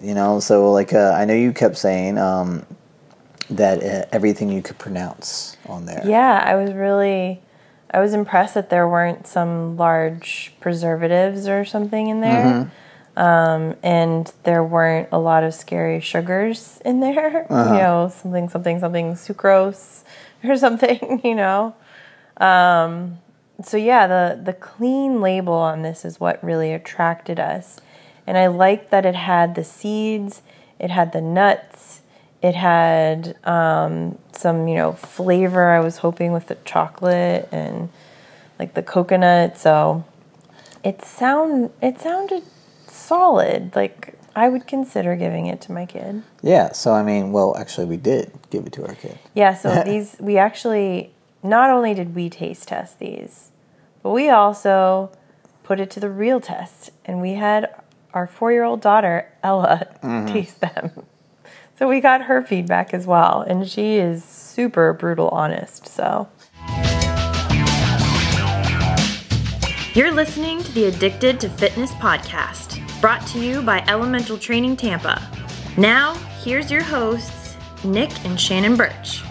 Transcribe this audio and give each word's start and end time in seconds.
You 0.00 0.14
know, 0.14 0.40
so 0.40 0.72
like 0.72 0.92
uh, 0.92 1.12
I 1.16 1.24
know 1.24 1.34
you 1.34 1.52
kept 1.52 1.76
saying 1.76 2.18
um, 2.18 2.64
that 3.50 3.82
uh, 3.82 4.06
everything 4.12 4.50
you 4.50 4.62
could 4.62 4.78
pronounce 4.78 5.56
on 5.66 5.86
there. 5.86 6.02
Yeah, 6.06 6.42
I 6.44 6.54
was 6.54 6.72
really, 6.72 7.40
I 7.90 8.00
was 8.00 8.14
impressed 8.14 8.54
that 8.54 8.70
there 8.70 8.88
weren't 8.88 9.26
some 9.26 9.76
large 9.76 10.52
preservatives 10.60 11.48
or 11.48 11.64
something 11.64 12.08
in 12.08 12.20
there. 12.20 12.70
Um, 13.16 13.74
and 13.82 14.32
there 14.44 14.62
weren't 14.62 15.08
a 15.10 15.18
lot 15.18 15.42
of 15.42 15.52
scary 15.52 16.00
sugars 16.00 16.80
in 16.84 17.00
there. 17.00 17.46
You 17.50 17.56
know, 17.56 18.12
something, 18.14 18.48
something, 18.48 18.78
something, 18.78 19.14
sucrose 19.14 20.04
or 20.44 20.56
something, 20.56 21.20
you 21.24 21.34
know. 21.34 21.74
Um, 22.36 23.18
so 23.64 23.76
yeah, 23.76 24.06
the, 24.06 24.40
the 24.40 24.52
clean 24.52 25.20
label 25.20 25.54
on 25.54 25.82
this 25.82 26.04
is 26.04 26.20
what 26.20 26.42
really 26.44 26.72
attracted 26.72 27.40
us. 27.40 27.80
And 28.28 28.36
I 28.36 28.48
liked 28.48 28.90
that 28.90 29.06
it 29.06 29.14
had 29.14 29.54
the 29.54 29.64
seeds, 29.64 30.42
it 30.78 30.90
had 30.90 31.12
the 31.12 31.22
nuts, 31.22 32.02
it 32.42 32.54
had 32.54 33.38
um, 33.44 34.18
some, 34.32 34.68
you 34.68 34.74
know, 34.74 34.92
flavor 34.92 35.70
I 35.70 35.80
was 35.80 35.96
hoping 35.96 36.32
with 36.32 36.48
the 36.48 36.56
chocolate 36.66 37.48
and 37.50 37.88
like 38.58 38.74
the 38.74 38.82
coconut. 38.82 39.56
So 39.56 40.04
it 40.84 41.02
sound 41.02 41.70
it 41.80 42.02
sounded 42.02 42.42
solid. 42.86 43.74
Like 43.74 44.18
I 44.36 44.50
would 44.50 44.66
consider 44.66 45.16
giving 45.16 45.46
it 45.46 45.62
to 45.62 45.72
my 45.72 45.86
kid. 45.86 46.22
Yeah. 46.42 46.72
So 46.72 46.92
I 46.92 47.02
mean, 47.02 47.32
well, 47.32 47.56
actually, 47.56 47.86
we 47.86 47.96
did 47.96 48.30
give 48.50 48.66
it 48.66 48.74
to 48.74 48.86
our 48.86 48.94
kid. 48.94 49.18
Yeah, 49.32 49.54
so 49.54 49.82
these 49.86 50.16
we 50.20 50.36
actually 50.36 51.14
not 51.42 51.70
only 51.70 51.94
did 51.94 52.14
we 52.14 52.28
taste 52.28 52.68
test 52.68 52.98
these, 52.98 53.52
but 54.02 54.10
we 54.10 54.28
also 54.28 55.12
put 55.62 55.80
it 55.80 55.90
to 55.92 56.00
the 56.00 56.10
real 56.10 56.42
test 56.42 56.90
and 57.06 57.22
we 57.22 57.32
had 57.32 57.74
our 58.14 58.26
4-year-old 58.26 58.80
daughter 58.80 59.30
Ella 59.42 59.86
mm-hmm. 60.02 60.32
taste 60.32 60.60
them. 60.60 60.90
So 61.78 61.88
we 61.88 62.00
got 62.00 62.22
her 62.22 62.42
feedback 62.42 62.92
as 62.92 63.06
well 63.06 63.42
and 63.42 63.68
she 63.68 63.96
is 63.96 64.24
super 64.24 64.92
brutal 64.92 65.28
honest. 65.28 65.86
So 65.86 66.28
You're 69.98 70.12
listening 70.12 70.62
to 70.62 70.72
the 70.74 70.84
Addicted 70.84 71.40
to 71.40 71.48
Fitness 71.48 71.90
podcast, 71.94 72.78
brought 73.00 73.26
to 73.28 73.40
you 73.40 73.62
by 73.62 73.84
Elemental 73.88 74.38
Training 74.38 74.76
Tampa. 74.76 75.20
Now, 75.76 76.14
here's 76.44 76.70
your 76.70 76.84
hosts, 76.84 77.56
Nick 77.82 78.10
and 78.24 78.40
Shannon 78.40 78.76
Birch. 78.76 79.22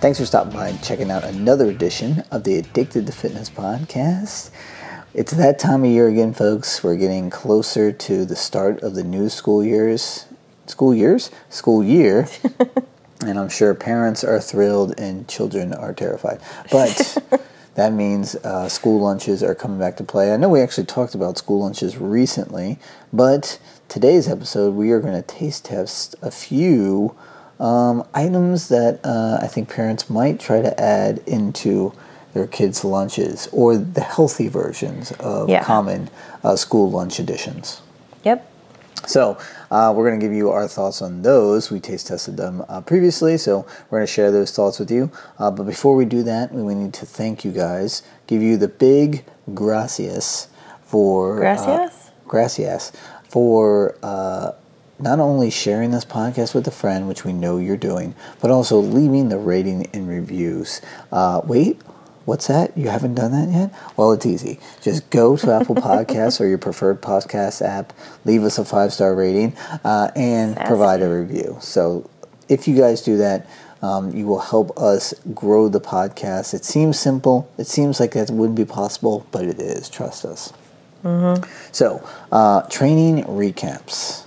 Thanks 0.00 0.20
for 0.20 0.26
stopping 0.26 0.52
by 0.52 0.68
and 0.68 0.80
checking 0.84 1.10
out 1.10 1.24
another 1.24 1.70
edition 1.70 2.22
of 2.30 2.44
the 2.44 2.58
Addicted 2.58 3.04
to 3.06 3.12
Fitness 3.12 3.50
podcast. 3.50 4.50
It's 5.14 5.30
that 5.30 5.60
time 5.60 5.84
of 5.84 5.90
year 5.92 6.08
again, 6.08 6.34
folks. 6.34 6.82
We're 6.82 6.96
getting 6.96 7.30
closer 7.30 7.92
to 7.92 8.24
the 8.24 8.34
start 8.34 8.82
of 8.82 8.96
the 8.96 9.04
new 9.04 9.28
school 9.28 9.64
years. 9.64 10.26
School 10.66 10.92
years? 10.92 11.30
School 11.48 11.84
year. 11.84 12.26
and 13.24 13.38
I'm 13.38 13.48
sure 13.48 13.76
parents 13.76 14.24
are 14.24 14.40
thrilled 14.40 14.98
and 14.98 15.28
children 15.28 15.72
are 15.72 15.94
terrified. 15.94 16.40
But 16.72 17.16
that 17.76 17.92
means 17.92 18.34
uh, 18.34 18.68
school 18.68 19.00
lunches 19.00 19.44
are 19.44 19.54
coming 19.54 19.78
back 19.78 19.96
to 19.98 20.02
play. 20.02 20.34
I 20.34 20.36
know 20.36 20.48
we 20.48 20.60
actually 20.60 20.86
talked 20.86 21.14
about 21.14 21.38
school 21.38 21.60
lunches 21.60 21.96
recently, 21.96 22.80
but 23.12 23.60
today's 23.88 24.26
episode 24.26 24.74
we 24.74 24.90
are 24.90 24.98
going 24.98 25.14
to 25.14 25.22
taste 25.22 25.66
test 25.66 26.16
a 26.22 26.32
few 26.32 27.14
um, 27.60 28.04
items 28.14 28.66
that 28.66 28.98
uh, 29.04 29.38
I 29.40 29.46
think 29.46 29.68
parents 29.68 30.10
might 30.10 30.40
try 30.40 30.60
to 30.60 30.80
add 30.80 31.22
into 31.24 31.92
their 32.34 32.46
kids' 32.46 32.84
lunches 32.84 33.48
or 33.52 33.76
the 33.76 34.00
healthy 34.02 34.48
versions 34.48 35.12
of 35.12 35.48
Yeah. 35.48 35.62
common 35.64 36.10
uh, 36.44 36.56
school 36.56 36.90
lunch 36.90 37.18
editions. 37.18 37.80
Yep. 38.24 38.50
So 39.06 39.36
uh, 39.70 39.92
we're 39.94 40.08
going 40.08 40.18
to 40.18 40.24
give 40.26 40.34
you 40.34 40.50
our 40.50 40.66
thoughts 40.66 41.02
on 41.02 41.22
those. 41.22 41.70
We 41.70 41.78
taste 41.80 42.06
tested 42.08 42.36
them 42.36 42.64
uh, 42.68 42.80
previously, 42.80 43.36
so 43.36 43.66
we're 43.90 43.98
going 43.98 44.06
to 44.06 44.12
share 44.12 44.30
those 44.30 44.50
thoughts 44.50 44.78
with 44.78 44.90
you. 44.90 45.10
Uh, 45.38 45.50
but 45.50 45.64
before 45.64 45.94
we 45.94 46.04
do 46.06 46.22
that, 46.22 46.52
we 46.52 46.74
need 46.74 46.94
to 46.94 47.06
thank 47.06 47.44
you 47.44 47.52
guys, 47.52 48.02
give 48.26 48.40
you 48.42 48.56
the 48.56 48.68
big 48.68 49.24
gracias 49.52 50.48
for 50.84 51.36
Gracias? 51.36 51.92
Uh, 51.92 52.10
gracias 52.26 52.92
for 53.28 53.94
uh, 54.02 54.52
not 54.98 55.18
only 55.18 55.50
sharing 55.50 55.90
this 55.90 56.04
podcast 56.04 56.54
with 56.54 56.66
a 56.66 56.70
friend, 56.70 57.06
which 57.08 57.24
we 57.24 57.32
know 57.32 57.58
you're 57.58 57.76
doing, 57.76 58.14
but 58.40 58.50
also 58.50 58.78
leaving 58.78 59.28
the 59.28 59.36
rating 59.38 59.86
and 59.92 60.08
reviews. 60.08 60.80
Uh, 61.12 61.40
wait, 61.44 61.80
what's 62.24 62.46
that? 62.48 62.76
You 62.76 62.88
haven't 62.88 63.14
done 63.14 63.32
that 63.32 63.48
yet? 63.52 63.74
Well, 63.96 64.12
it's 64.12 64.26
easy. 64.26 64.58
Just 64.80 65.08
go 65.10 65.36
to 65.36 65.52
Apple 65.52 65.74
Podcasts 65.74 66.40
or 66.40 66.46
your 66.46 66.58
preferred 66.58 67.00
podcast 67.02 67.62
app, 67.62 67.92
leave 68.24 68.44
us 68.44 68.58
a 68.58 68.64
five 68.64 68.92
star 68.92 69.14
rating, 69.14 69.56
uh, 69.84 70.10
and 70.16 70.54
Sassy. 70.54 70.66
provide 70.66 71.02
a 71.02 71.08
review. 71.08 71.56
So 71.60 72.08
if 72.48 72.66
you 72.68 72.76
guys 72.76 73.02
do 73.02 73.16
that, 73.18 73.46
um, 73.82 74.14
you 74.16 74.26
will 74.26 74.38
help 74.40 74.78
us 74.78 75.12
grow 75.34 75.68
the 75.68 75.80
podcast. 75.80 76.54
It 76.54 76.64
seems 76.64 76.98
simple. 76.98 77.50
It 77.58 77.66
seems 77.66 78.00
like 78.00 78.12
that 78.12 78.30
wouldn't 78.30 78.56
be 78.56 78.64
possible, 78.64 79.26
but 79.30 79.44
it 79.44 79.60
is. 79.60 79.90
Trust 79.90 80.24
us. 80.24 80.52
So, 81.70 82.08
uh, 82.32 82.62
training 82.62 83.24
recaps. 83.24 84.24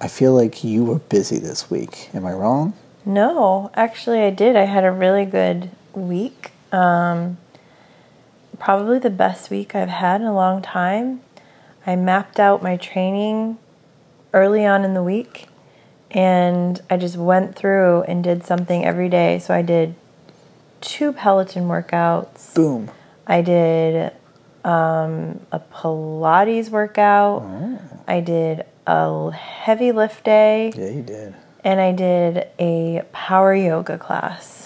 I 0.00 0.08
feel 0.08 0.34
like 0.34 0.64
you 0.64 0.84
were 0.84 0.98
busy 0.98 1.38
this 1.38 1.70
week. 1.70 2.10
Am 2.14 2.26
I 2.26 2.32
wrong? 2.32 2.74
No, 3.04 3.70
actually, 3.74 4.22
I 4.22 4.30
did. 4.30 4.56
I 4.56 4.64
had 4.64 4.82
a 4.84 4.90
really 4.90 5.24
good 5.24 5.70
week. 5.94 6.50
Um, 6.76 7.38
probably 8.58 8.98
the 8.98 9.10
best 9.10 9.50
week 9.50 9.74
I've 9.74 9.88
had 9.88 10.20
in 10.20 10.26
a 10.26 10.34
long 10.34 10.62
time. 10.62 11.20
I 11.86 11.96
mapped 11.96 12.38
out 12.40 12.62
my 12.62 12.76
training 12.76 13.58
early 14.32 14.66
on 14.66 14.84
in 14.84 14.92
the 14.94 15.02
week 15.02 15.46
and 16.10 16.80
I 16.90 16.96
just 16.96 17.16
went 17.16 17.56
through 17.56 18.02
and 18.02 18.22
did 18.22 18.44
something 18.44 18.84
every 18.84 19.08
day. 19.08 19.38
So 19.38 19.54
I 19.54 19.62
did 19.62 19.94
two 20.80 21.12
Peloton 21.12 21.64
workouts. 21.68 22.54
Boom. 22.54 22.90
I 23.26 23.40
did 23.42 24.12
um, 24.64 25.40
a 25.52 25.60
Pilates 25.72 26.68
workout. 26.70 27.42
I 28.06 28.20
did 28.20 28.64
a 28.86 29.30
heavy 29.32 29.92
lift 29.92 30.24
day 30.24 30.72
Yeah, 30.76 30.90
you 30.90 31.02
did. 31.02 31.34
and 31.64 31.80
I 31.80 31.92
did 31.92 32.48
a 32.58 33.02
power 33.12 33.54
yoga 33.54 33.96
class. 33.98 34.65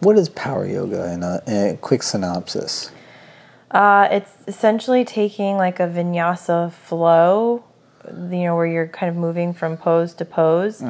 What 0.00 0.16
is 0.16 0.28
power 0.28 0.66
yoga 0.66 1.12
in 1.12 1.22
a, 1.22 1.42
in 1.46 1.74
a 1.74 1.76
quick 1.76 2.02
synopsis? 2.02 2.90
Uh, 3.70 4.08
it's 4.10 4.32
essentially 4.46 5.04
taking 5.04 5.56
like 5.56 5.80
a 5.80 5.86
vinyasa 5.88 6.72
flow, 6.72 7.64
you 8.06 8.44
know, 8.44 8.56
where 8.56 8.66
you're 8.66 8.88
kind 8.88 9.10
of 9.10 9.16
moving 9.16 9.52
from 9.52 9.76
pose 9.76 10.14
to 10.14 10.24
pose, 10.24 10.82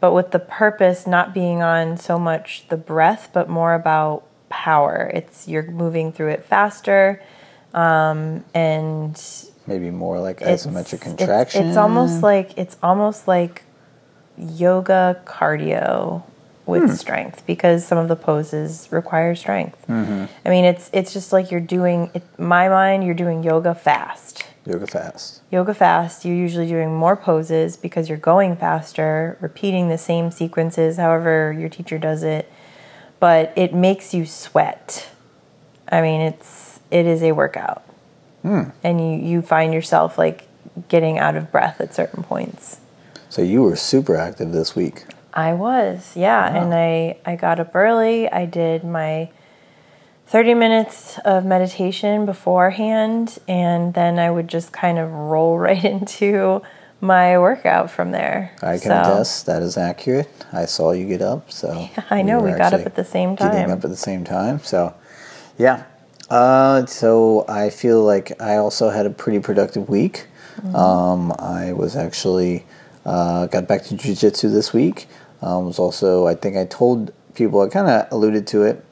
but 0.00 0.12
with 0.12 0.30
the 0.30 0.38
purpose 0.38 1.06
not 1.06 1.32
being 1.34 1.62
on 1.62 1.96
so 1.96 2.18
much 2.18 2.68
the 2.68 2.76
breath, 2.76 3.30
but 3.32 3.48
more 3.48 3.74
about 3.74 4.24
power. 4.50 5.10
It's 5.14 5.48
you're 5.48 5.68
moving 5.70 6.12
through 6.12 6.28
it 6.28 6.44
faster, 6.44 7.22
um, 7.74 8.44
and 8.54 9.20
Maybe 9.66 9.90
more 9.90 10.20
like 10.20 10.40
it's, 10.42 10.66
isometric 10.66 10.94
it's- 10.94 11.02
contraction. 11.02 11.68
It's, 11.68 11.76
almost 11.76 12.22
like 12.22 12.56
it's 12.56 12.76
almost 12.82 13.26
like 13.26 13.62
yoga 14.36 15.20
cardio 15.24 16.22
with 16.66 16.82
Hmm. 16.84 16.94
strength 16.94 17.42
because 17.46 17.84
some 17.84 17.98
of 17.98 18.08
the 18.08 18.16
poses 18.16 18.88
require 18.90 19.34
strength. 19.34 19.84
Mm-hmm. 19.88 20.24
I 20.46 20.48
mean, 20.48 20.64
it's 20.64 20.88
it's 20.92 21.12
just 21.12 21.32
like 21.32 21.50
you're 21.50 21.60
doing. 21.60 22.10
It, 22.14 22.22
my 22.38 22.68
mind, 22.68 23.04
you're 23.04 23.14
doing 23.14 23.42
yoga 23.42 23.74
fast. 23.74 24.44
yoga 24.64 24.86
fast. 24.86 25.40
Yoga 25.50 25.74
fast, 25.74 26.24
you're 26.24 26.36
usually 26.36 26.68
doing 26.68 26.94
more 26.94 27.16
poses 27.16 27.76
because 27.76 28.08
you're 28.08 28.16
going 28.18 28.54
faster, 28.56 29.36
repeating 29.40 29.88
the 29.88 29.98
same 29.98 30.30
sequences, 30.30 30.96
however 30.98 31.52
your 31.58 31.68
teacher 31.68 31.98
does 31.98 32.22
it. 32.22 32.50
But 33.18 33.52
it 33.56 33.74
makes 33.74 34.14
you 34.14 34.24
sweat. 34.24 35.08
I 35.90 36.00
mean, 36.00 36.20
it's 36.20 36.78
it 36.92 37.06
is 37.06 37.22
a 37.22 37.32
workout, 37.32 37.82
and 38.44 39.00
you 39.00 39.16
you 39.30 39.42
find 39.42 39.74
yourself 39.74 40.16
like 40.16 40.46
getting 40.88 41.18
out 41.18 41.34
of 41.36 41.50
breath 41.50 41.80
at 41.80 41.92
certain 41.94 42.22
points. 42.22 42.78
So 43.28 43.42
you 43.42 43.62
were 43.62 43.76
super 43.76 44.16
active 44.16 44.52
this 44.52 44.76
week. 44.76 45.04
I 45.34 45.54
was, 45.54 46.16
yeah, 46.16 46.46
and 46.54 46.74
I 46.74 47.16
I 47.24 47.36
got 47.36 47.60
up 47.60 47.74
early. 47.74 48.30
I 48.30 48.46
did 48.46 48.84
my 48.84 49.30
30 50.32 50.54
minutes 50.54 51.18
of 51.26 51.44
meditation 51.44 52.24
beforehand 52.24 53.38
and 53.46 53.92
then 53.92 54.18
I 54.18 54.30
would 54.30 54.48
just 54.48 54.72
kind 54.72 54.98
of 54.98 55.10
roll 55.12 55.58
right 55.68 55.84
into 55.84 56.62
my 57.02 57.38
workout 57.38 57.90
from 57.90 58.12
there. 58.12 58.52
I 58.62 58.78
can 58.78 58.90
So, 58.90 59.00
attest 59.00 59.46
that 59.46 59.60
is 59.62 59.76
accurate. 59.76 60.30
I 60.52 60.64
saw 60.64 60.92
you 60.92 61.06
get 61.06 61.20
up, 61.20 61.52
so 61.52 61.88
I 62.10 62.22
know, 62.22 62.40
were 62.40 62.52
we 62.52 62.56
got 62.56 62.72
up 62.72 62.86
at 62.86 62.94
the 62.94 63.04
same 63.04 63.36
time. 63.36 63.52
Getting 63.52 63.72
up 63.72 63.84
at 63.84 63.90
the 63.90 63.96
same 63.96 64.24
time, 64.24 64.60
so 64.60 64.94
yeah. 65.58 65.84
Uh, 66.30 66.86
so 66.86 67.44
I 67.46 67.68
feel 67.68 68.02
like 68.02 68.40
I 68.40 68.56
also 68.56 68.88
had 68.88 69.04
a 69.04 69.10
pretty 69.10 69.40
productive 69.40 69.88
week. 69.88 70.28
Mm-hmm. 70.56 70.74
Um, 70.74 71.32
I 71.38 71.74
was 71.74 71.94
actually 71.94 72.64
uh, 73.04 73.46
got 73.48 73.68
back 73.68 73.82
to 73.84 73.94
jujitsu 73.94 74.50
this 74.50 74.72
week. 74.72 75.08
Um, 75.42 75.66
was 75.66 75.78
also 75.78 76.26
I 76.26 76.34
think 76.34 76.56
I 76.56 76.64
told 76.64 77.12
people 77.34 77.60
I 77.60 77.68
kind 77.68 77.88
of 77.88 78.10
alluded 78.10 78.46
to 78.48 78.62
it. 78.62 78.84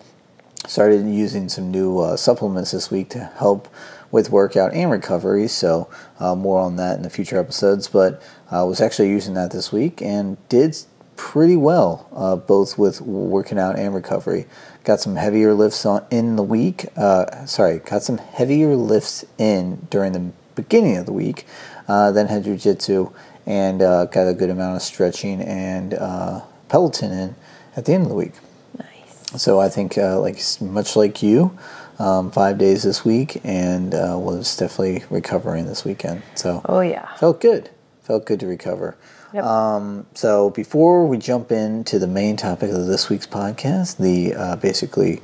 Started 0.67 1.07
using 1.07 1.49
some 1.49 1.71
new 1.71 2.01
uh, 2.01 2.17
supplements 2.17 2.73
this 2.73 2.91
week 2.91 3.09
to 3.11 3.25
help 3.37 3.69
with 4.11 4.31
workout 4.31 4.75
and 4.75 4.91
recovery. 4.91 5.49
So 5.49 5.89
uh, 6.19 6.35
more 6.35 6.61
on 6.61 6.77
that 6.77 6.97
in 6.97 7.03
the 7.03 7.11
future 7.11 7.39
episodes. 7.39 7.89
But 7.89 8.21
I 8.51 8.63
was 8.65 8.81
actually 8.81 9.09
using 9.09 9.35
that 9.35 9.53
this 9.53 9.73
week 9.73 10.03
and 10.03 10.37
did 10.49 10.77
pretty 11.17 11.57
well, 11.57 12.09
uh, 12.15 12.35
both 12.37 12.79
with 12.79 13.01
working 13.01 13.59
out 13.59 13.79
and 13.79 13.95
recovery. 13.95 14.47
Got 14.85 15.01
some 15.01 15.17
heavier 15.17 15.55
lifts 15.55 15.85
on 15.85 16.05
in 16.11 16.37
the 16.37 16.43
week. 16.43 16.87
Uh, 16.97 17.45
sorry, 17.47 17.79
got 17.79 18.03
some 18.03 18.19
heavier 18.19 18.75
lifts 18.75 19.25
in 19.39 19.87
during 19.91 20.13
the 20.13 20.33
beginning 20.55 20.97
of 20.97 21.07
the 21.07 21.13
week. 21.13 21.47
Uh, 21.87 22.11
then 22.11 22.29
had 22.29 22.45
jujitsu 22.45 23.13
and 23.51 23.83
uh, 23.83 24.05
got 24.07 24.29
a 24.29 24.35
good 24.35 24.49
amount 24.51 24.77
of 24.77 24.83
stretching 24.83 25.41
and 25.43 25.95
uh, 25.95 26.41
Peloton 26.69 27.11
in 27.11 27.35
at 27.77 27.85
the 27.85 27.93
end 27.95 28.05
of 28.05 28.09
the 28.09 28.15
week. 28.15 28.35
Nice. 28.79 29.43
So 29.43 29.59
I 29.61 29.69
think, 29.69 29.99
uh, 29.99 30.21
like 30.21 30.39
much 30.61 30.95
like 30.95 31.21
you, 31.23 31.57
um, 31.99 32.31
five 32.31 32.59
days 32.59 32.85
this 32.85 33.05
week, 33.05 33.41
and 33.45 33.93
uh, 33.95 34.17
was 34.19 34.57
definitely 34.57 35.05
recovering 35.11 35.67
this 35.67 35.85
weekend. 35.85 36.23
So 36.37 36.63
Oh 36.65 36.81
yeah. 36.81 37.13
felt 37.17 37.41
good. 37.41 37.71
Felt 38.03 38.25
good 38.25 38.39
to 38.41 38.47
recover. 38.47 38.97
Yep. 39.35 39.45
Um, 39.45 40.07
so 40.15 40.51
before 40.51 41.07
we 41.07 41.19
jump 41.19 41.51
into 41.53 41.99
the 41.99 42.07
main 42.09 42.37
topic 42.37 42.71
of 42.71 42.87
this 42.87 43.09
week's 43.11 43.27
podcast, 43.27 43.97
the 43.99 44.35
uh, 44.35 44.57
basically 44.57 45.21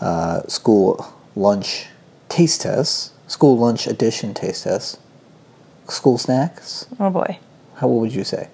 uh, 0.00 0.42
school 0.48 1.12
lunch 1.36 1.86
taste 2.28 2.60
tests, 2.62 3.12
school 3.26 3.56
lunch 3.56 3.86
edition 3.86 4.34
taste 4.34 4.64
tests, 4.64 4.98
school 5.88 6.18
snacks. 6.18 6.86
oh 7.00 7.10
boy. 7.10 7.38
How 7.78 7.88
what 7.88 8.00
would 8.02 8.14
you 8.14 8.24
say? 8.24 8.48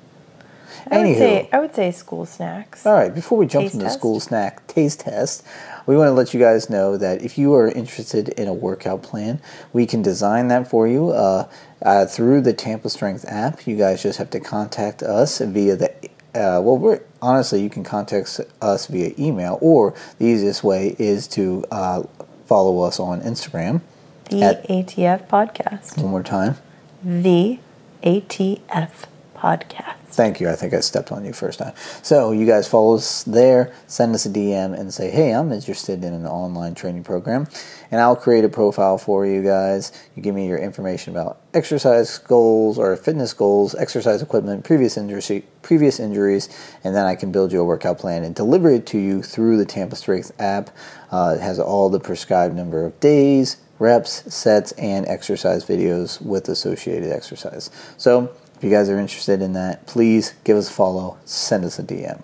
I 0.91 0.99
would 0.99 1.07
Anywho. 1.07 1.19
say 1.19 1.49
I 1.53 1.61
would 1.61 1.75
say 1.75 1.91
school 1.93 2.27
snacks. 2.27 2.85
All 2.85 2.93
right, 2.93 3.15
before 3.15 3.39
we 3.39 3.47
jump 3.47 3.65
Taste 3.65 3.75
into 3.75 3.85
the 3.85 3.89
test? 3.91 3.99
school 3.99 4.21
snack 4.21 4.67
taste 4.67 5.01
test, 5.01 5.43
we 5.87 5.97
want 5.97 6.09
to 6.09 6.13
let 6.13 6.35
you 6.35 6.41
guys 6.41 6.69
know 6.69 6.97
that 6.99 7.23
if 7.23 7.39
you 7.39 7.55
are 7.55 7.69
interested 7.69 8.29
in 8.31 8.49
a 8.49 8.53
workout 8.53 9.03
plan, 9.03 9.41
we 9.73 9.87
can 9.87 10.03
design 10.03 10.49
that 10.49 10.69
for 10.69 10.87
you 10.87 11.09
uh, 11.11 11.49
uh, 11.81 12.05
through 12.05 12.43
the 12.43 12.53
Tampa 12.53 12.91
Strength 12.91 13.25
app. 13.29 13.67
You 13.67 13.77
guys 13.77 14.03
just 14.03 14.19
have 14.19 14.29
to 14.31 14.41
contact 14.41 15.03
us 15.03 15.39
via 15.39 15.75
the 15.77 15.91
uh, 16.35 16.61
well, 16.61 16.77
we're 16.77 17.01
honestly 17.23 17.63
you 17.63 17.71
can 17.71 17.85
contact 17.85 18.41
us 18.61 18.87
via 18.87 19.15
email, 19.19 19.57
or 19.63 19.95
the 20.19 20.27
easiest 20.27 20.63
way 20.65 20.95
is 20.99 21.27
to 21.29 21.65
uh, 21.71 22.03
follow 22.45 22.83
us 22.83 23.01
on 23.01 23.23
Instagram. 23.23 23.81
the 24.29 24.43
at- 24.43 24.69
ATF 24.69 25.29
podcast. 25.29 25.97
One 26.03 26.11
more 26.11 26.23
time. 26.23 26.57
The 27.03 27.59
ATF 28.03 29.07
podcast. 29.45 29.97
Thank 30.07 30.41
you. 30.41 30.49
I 30.49 30.57
think 30.57 30.73
I 30.73 30.81
stepped 30.81 31.13
on 31.13 31.25
you 31.25 31.35
first 31.35 31.59
time. 31.59 31.75
So 32.03 32.33
you 32.33 32.47
guys 32.47 32.67
follow 32.67 32.95
us 32.95 33.25
there, 33.25 33.75
send 33.87 34.15
us 34.15 34.25
a 34.25 34.31
DM 34.31 34.79
and 34.79 34.95
say, 34.95 35.11
hey, 35.11 35.33
I'm 35.33 35.53
interested 35.53 36.03
in 36.03 36.15
an 36.15 36.25
online 36.25 36.75
training 36.75 37.05
program. 37.05 37.47
And 37.91 38.01
I'll 38.01 38.17
create 38.17 38.45
a 38.45 38.49
profile 38.49 38.97
for 38.97 39.27
you 39.27 39.43
guys. 39.43 39.93
You 40.17 40.23
give 40.23 40.35
me 40.35 40.47
your 40.49 40.57
information 40.57 41.13
about 41.13 41.41
exercise 41.53 42.17
goals 42.17 42.79
or 42.79 42.97
fitness 42.97 43.35
goals, 43.35 43.75
exercise 43.75 44.23
equipment, 44.23 44.65
previous 44.65 44.97
injuries, 44.97 45.43
previous 45.61 46.01
injuries, 46.01 46.49
and 46.83 46.95
then 46.95 47.05
I 47.05 47.15
can 47.15 47.31
build 47.31 47.53
you 47.53 47.61
a 47.61 47.65
workout 47.65 47.99
plan 47.99 48.25
and 48.25 48.35
deliver 48.35 48.71
it 48.71 48.87
to 48.87 48.99
you 48.99 49.23
through 49.23 49.59
the 49.59 49.67
Tampa 49.67 49.97
Strength 49.97 50.33
app. 50.39 50.71
Uh, 51.11 51.35
it 51.37 51.43
has 51.43 51.59
all 51.59 51.91
the 51.91 52.01
prescribed 52.01 52.55
number 52.55 52.87
of 52.87 52.99
days, 53.01 53.59
reps, 53.79 54.33
sets, 54.33 54.73
and 54.73 55.07
exercise 55.07 55.65
videos 55.65 56.21
with 56.21 56.49
associated 56.49 57.13
exercise. 57.13 57.71
So 57.97 58.35
if 58.65 58.71
you 58.71 58.75
guys 58.75 58.89
are 58.89 58.99
interested 58.99 59.43
in 59.43 59.53
that, 59.53 59.87
please 59.87 60.33
give 60.43 60.57
us 60.57 60.71
a 60.71 60.73
follow, 60.73 61.19
send 61.27 61.67
us 61.67 61.79
a 61.79 61.83
DM. 61.83 62.23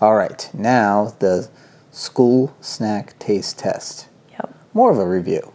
All 0.00 0.16
right, 0.16 0.50
now 0.52 1.14
the 1.20 1.48
school 1.92 2.52
snack 2.60 3.16
taste 3.20 3.60
test. 3.60 4.08
Yep. 4.32 4.56
More 4.74 4.90
of 4.90 4.98
a 4.98 5.06
review, 5.06 5.52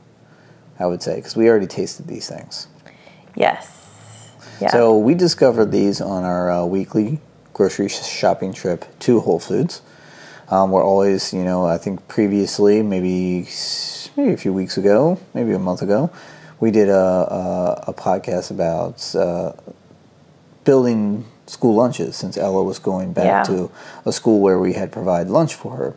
I 0.80 0.86
would 0.86 1.04
say, 1.04 1.18
because 1.18 1.36
we 1.36 1.50
already 1.50 1.68
tasted 1.68 2.08
these 2.08 2.30
things. 2.30 2.70
Yes. 3.36 4.32
Yeah. 4.62 4.70
So 4.70 4.98
we 4.98 5.14
discovered 5.14 5.74
these 5.74 6.00
on 6.00 6.24
our 6.24 6.50
uh, 6.50 6.66
weekly 6.68 7.20
grocery 7.52 7.90
shopping 7.90 8.54
trip 8.54 8.86
to 9.00 9.20
Whole 9.20 9.40
Foods. 9.40 9.82
Um, 10.48 10.72
we're 10.72 10.86
always, 10.86 11.34
you 11.34 11.44
know, 11.44 11.66
I 11.66 11.78
think 11.78 12.08
previously, 12.08 12.82
maybe 12.82 13.50
maybe 14.16 14.32
a 14.32 14.38
few 14.38 14.54
weeks 14.54 14.78
ago, 14.78 15.20
maybe 15.34 15.52
a 15.52 15.60
month 15.60 15.82
ago, 15.82 16.10
we 16.62 16.72
did 16.72 16.88
a 16.88 16.96
a, 16.96 17.84
a 17.88 17.94
podcast 17.94 18.52
about 18.52 19.14
uh, 19.16 19.52
building 20.64 21.26
school 21.48 21.76
lunches 21.76 22.16
since 22.16 22.38
Ella 22.38 22.64
was 22.64 22.80
going 22.80 23.14
back 23.14 23.26
Yeah. 23.26 23.44
to 23.56 23.72
a 24.06 24.12
school 24.12 24.40
where 24.40 24.58
we 24.60 24.74
had 24.74 24.92
provided 24.92 25.30
lunch 25.32 25.54
for 25.56 25.76
her, 25.76 25.94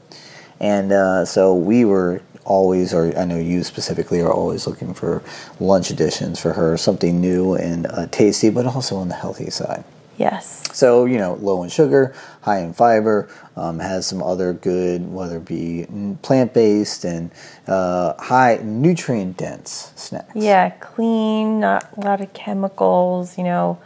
and 0.61 0.93
uh, 0.93 1.25
so 1.25 1.55
we 1.55 1.85
were 1.85 2.21
always, 2.45 2.95
or 2.95 3.17
I 3.19 3.25
know 3.25 3.39
you 3.39 3.65
specifically, 3.65 4.21
are 4.21 4.33
always 4.33 4.67
looking 4.67 4.95
for 4.95 5.23
lunch 5.61 5.91
additions 5.91 6.39
for 6.39 6.53
her, 6.53 6.77
something 6.77 7.21
new 7.21 7.55
and 7.55 7.87
uh, 7.87 8.07
tasty, 8.11 8.51
but 8.51 8.67
also 8.67 8.97
on 8.97 9.09
the 9.09 9.15
healthy 9.17 9.51
side. 9.51 9.83
yes. 10.17 10.63
So, 10.73 11.07
you 11.07 11.19
know, 11.19 11.35
low 11.41 11.63
in 11.63 11.69
sugar, 11.71 12.15
high 12.43 12.61
in 12.61 12.73
fiber, 12.73 13.29
um, 13.57 13.79
has 13.81 14.07
some 14.07 14.23
other 14.23 14.53
good, 14.53 15.11
whether 15.13 15.39
it 15.39 15.45
be 15.47 15.87
plant 16.23 16.53
based 16.55 17.05
and 17.05 17.31
uh, 17.67 18.13
high 18.23 18.61
nutrient 18.63 19.37
dense 19.39 19.93
snacks. 19.97 20.31
Yeah, 20.35 20.71
clean, 20.71 21.61
not 21.61 21.89
a 21.97 22.01
lot 22.01 22.21
of 22.21 22.33
chemicals, 22.33 23.37
you 23.39 23.45
know. 23.45 23.79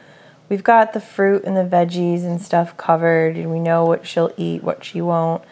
We've 0.50 0.64
got 0.64 0.92
the 0.92 1.00
fruit 1.00 1.44
and 1.44 1.56
the 1.56 1.64
veggies 1.64 2.24
and 2.24 2.42
stuff 2.42 2.76
covered, 2.76 3.36
and 3.36 3.52
we 3.52 3.60
know 3.60 3.84
what 3.84 4.04
she'll 4.04 4.32
eat, 4.36 4.64
what 4.64 4.84
she 4.84 5.00
won't. 5.00 5.44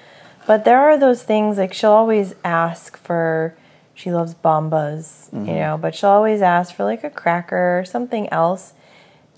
But 0.45 0.65
there 0.65 0.81
are 0.81 0.99
those 0.99 1.23
things 1.23 1.57
like 1.57 1.73
she'll 1.73 1.93
always 1.93 2.35
ask 2.43 2.99
for, 2.99 3.55
she 3.95 4.11
loves 4.11 4.35
bombas, 4.35 5.33
you 5.33 5.39
mm-hmm. 5.39 5.55
know, 5.55 5.79
but 5.81 5.95
she'll 5.95 6.11
always 6.11 6.43
ask 6.43 6.75
for 6.75 6.83
like 6.83 7.05
a 7.05 7.11
cracker 7.11 7.79
or 7.79 7.85
something 7.85 8.29
else. 8.31 8.73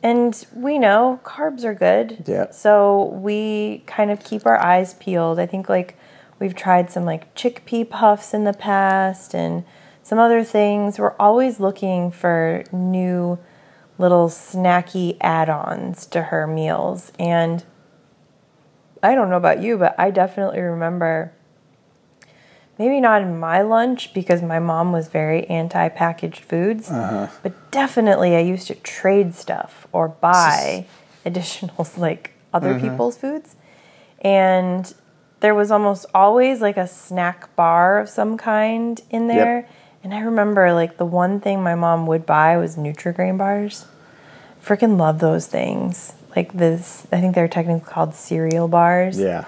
And 0.03 0.47
we 0.55 0.79
know 0.79 1.21
carbs 1.25 1.63
are 1.63 1.75
good. 1.75 2.25
Yeah. 2.27 2.51
So 2.53 3.05
we 3.23 3.83
kind 3.87 4.11
of 4.11 4.25
keep 4.25 4.47
our 4.47 4.59
eyes 4.59 4.95
peeled. 4.95 5.39
I 5.39 5.45
think 5.45 5.69
like 5.69 5.95
we've 6.39 6.55
tried 6.55 6.91
some 6.91 7.05
like 7.05 7.35
chickpea 7.35 7.91
puffs 7.91 8.33
in 8.33 8.45
the 8.45 8.55
past 8.55 9.35
and 9.35 9.65
some 10.03 10.19
other 10.19 10.43
things. 10.43 10.99
We're 10.99 11.17
always 11.19 11.61
looking 11.61 12.11
for 12.11 12.65
new 12.73 13.39
little 14.01 14.29
snacky 14.29 15.17
add 15.21 15.51
ons 15.51 16.07
to 16.07 16.23
her 16.23 16.47
meals. 16.47 17.13
And 17.19 17.63
I 19.03 19.15
don't 19.15 19.31
know 19.31 19.37
about 19.37 19.63
you, 19.63 19.77
but 19.77 19.95
I 19.99 20.11
definitely 20.11 20.61
remember 20.61 21.33
maybe 22.79 22.99
not 22.99 23.21
in 23.21 23.39
my 23.39 23.61
lunch 23.61 24.15
because 24.15 24.41
my 24.41 24.59
mom 24.59 24.91
was 24.91 25.09
very 25.09 25.45
anti 25.49 25.89
packaged 25.91 26.43
foods, 26.43 26.91
uh-huh. 26.91 27.29
but 27.43 27.71
definitely 27.71 28.35
I 28.35 28.41
used 28.41 28.69
to 28.69 28.75
trade 28.75 29.35
stuff 29.35 29.87
or 29.93 30.09
buy 30.09 30.87
additional 31.27 31.87
like 31.99 32.33
other 32.55 32.75
mm-hmm. 32.75 32.89
people's 32.89 33.19
foods. 33.19 33.55
And 34.23 34.93
there 35.41 35.55
was 35.55 35.71
almost 35.71 36.07
always 36.15 36.63
like 36.63 36.79
a 36.79 36.87
snack 36.87 37.55
bar 37.55 37.99
of 37.99 38.09
some 38.09 38.39
kind 38.39 39.01
in 39.11 39.29
there. 39.29 39.69
And 40.03 40.15
I 40.15 40.21
remember 40.21 40.73
like 40.73 40.97
the 40.97 41.05
one 41.05 41.41
thing 41.41 41.63
my 41.63 41.75
mom 41.75 42.07
would 42.07 42.25
buy 42.25 42.57
was 42.57 42.77
Nutri-Grain 42.77 43.37
bars. 43.37 43.87
Freaking 44.63 44.99
love 44.99 45.19
those 45.19 45.47
things. 45.47 46.13
Like 46.37 46.53
this, 46.53 47.07
I 47.11 47.21
think 47.21 47.35
they're 47.35 47.49
technically 47.49 47.89
called 47.89 48.15
cereal 48.15 48.69
bars. 48.69 49.19
Yeah. 49.19 49.47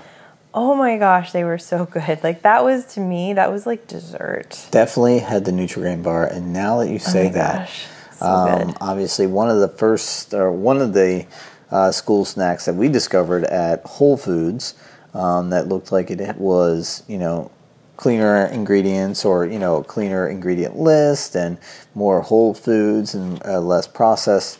Oh 0.54 0.74
my 0.74 0.98
gosh, 0.98 1.32
they 1.32 1.44
were 1.44 1.58
so 1.58 1.84
good. 1.90 2.22
Like 2.22 2.42
that 2.42 2.64
was 2.64 2.84
to 2.94 3.00
me, 3.00 3.32
that 3.34 3.50
was 3.50 3.66
like 3.66 3.86
dessert. 3.86 4.66
Definitely 4.70 5.20
had 5.20 5.44
the 5.44 5.52
Nutri-Grain 5.52 6.02
bar, 6.02 6.26
and 6.26 6.52
now 6.52 6.78
that 6.80 6.90
you 6.90 6.98
say 6.98 7.28
oh 7.28 7.32
that, 7.32 7.66
gosh, 7.66 7.86
so 8.12 8.26
um, 8.26 8.76
obviously 8.80 9.26
one 9.26 9.48
of 9.48 9.60
the 9.60 9.68
first 9.68 10.34
or 10.34 10.50
one 10.52 10.80
of 10.80 10.92
the 10.92 11.26
uh, 11.70 11.90
school 11.90 12.24
snacks 12.24 12.66
that 12.66 12.74
we 12.74 12.88
discovered 12.88 13.44
at 13.44 13.82
Whole 13.84 14.16
Foods 14.16 14.74
um, 15.14 15.50
that 15.50 15.68
looked 15.68 15.92
like 15.92 16.10
it 16.10 16.36
was 16.36 17.02
you 17.08 17.18
know 17.18 17.50
cleaner 17.96 18.46
ingredients 18.46 19.24
or 19.24 19.46
you 19.46 19.58
know 19.58 19.82
cleaner 19.82 20.28
ingredient 20.28 20.76
list 20.76 21.36
and 21.36 21.58
more 21.94 22.20
whole 22.20 22.52
foods 22.52 23.14
and 23.14 23.40
uh, 23.44 23.60
less 23.60 23.86
processed 23.86 24.58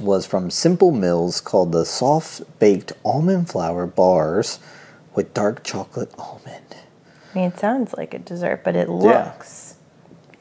was 0.00 0.26
from 0.26 0.50
Simple 0.50 0.90
Mills 0.92 1.40
called 1.40 1.72
the 1.72 1.84
soft 1.84 2.42
baked 2.58 2.92
almond 3.04 3.48
flour 3.50 3.86
bars 3.86 4.58
with 5.14 5.34
dark 5.34 5.64
chocolate 5.64 6.12
almond. 6.18 6.76
I 7.34 7.38
mean, 7.38 7.44
it 7.50 7.58
sounds 7.58 7.94
like 7.94 8.14
a 8.14 8.18
dessert, 8.18 8.62
but 8.64 8.76
it 8.76 8.88
looks 8.88 9.74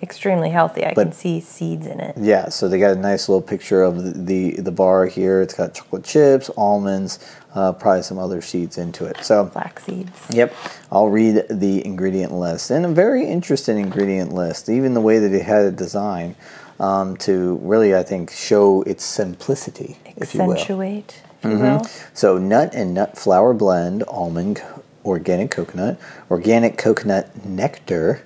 extremely 0.02 0.50
healthy. 0.52 0.86
I 0.86 0.94
But- 0.94 1.06
can 1.06 1.12
see 1.14 1.40
seeds 1.42 1.88
in 1.88 2.00
it. 2.00 2.16
Yeah, 2.18 2.50
so 2.50 2.68
they 2.68 2.78
got 2.80 2.96
a 2.96 3.00
nice 3.00 3.28
little 3.28 3.42
picture 3.42 3.82
of 3.82 4.04
the 4.04 4.12
the, 4.56 4.62
the 4.62 4.72
bar 4.72 5.08
here. 5.08 5.42
It's 5.42 5.56
got 5.56 5.74
chocolate 5.74 6.04
chips, 6.04 6.52
almonds, 6.56 7.18
uh, 7.56 7.72
probably 7.72 8.04
some 8.04 8.20
other 8.20 8.42
seeds 8.42 8.78
into 8.78 9.06
it. 9.06 9.18
So, 9.24 9.48
Flax 9.48 9.86
seeds. 9.86 10.12
yep, 10.30 10.54
I'll 10.92 11.10
read 11.10 11.46
the 11.50 11.84
ingredient 11.84 12.32
list, 12.32 12.70
and 12.70 12.86
a 12.86 12.90
very 12.90 13.26
interesting 13.26 13.80
ingredient 13.80 14.32
list. 14.34 14.70
Even 14.70 14.94
the 14.94 15.02
way 15.02 15.18
that 15.18 15.34
it 15.34 15.42
had 15.42 15.66
it 15.66 15.76
designed 15.76 16.36
um, 16.80 17.18
to 17.18 17.56
really, 17.64 17.96
I 17.96 18.04
think, 18.04 18.32
show 18.32 18.84
its 18.84 19.04
simplicity, 19.04 19.98
if 20.16 20.34
you 20.34 20.42
will. 20.42 20.48
Mm-hmm. 20.48 20.54
Accentuate, 20.54 21.22
if 21.44 21.52
you 21.52 21.58
will. 21.58 21.84
So, 22.14 22.38
nut 22.38 22.72
and 22.74 22.94
nut 22.94 23.18
flour 23.18 23.54
blend, 23.54 24.04
almond, 24.08 24.62
organic 25.06 25.52
coconut, 25.52 26.00
organic 26.30 26.78
coconut 26.78 27.46
nectar, 27.46 28.24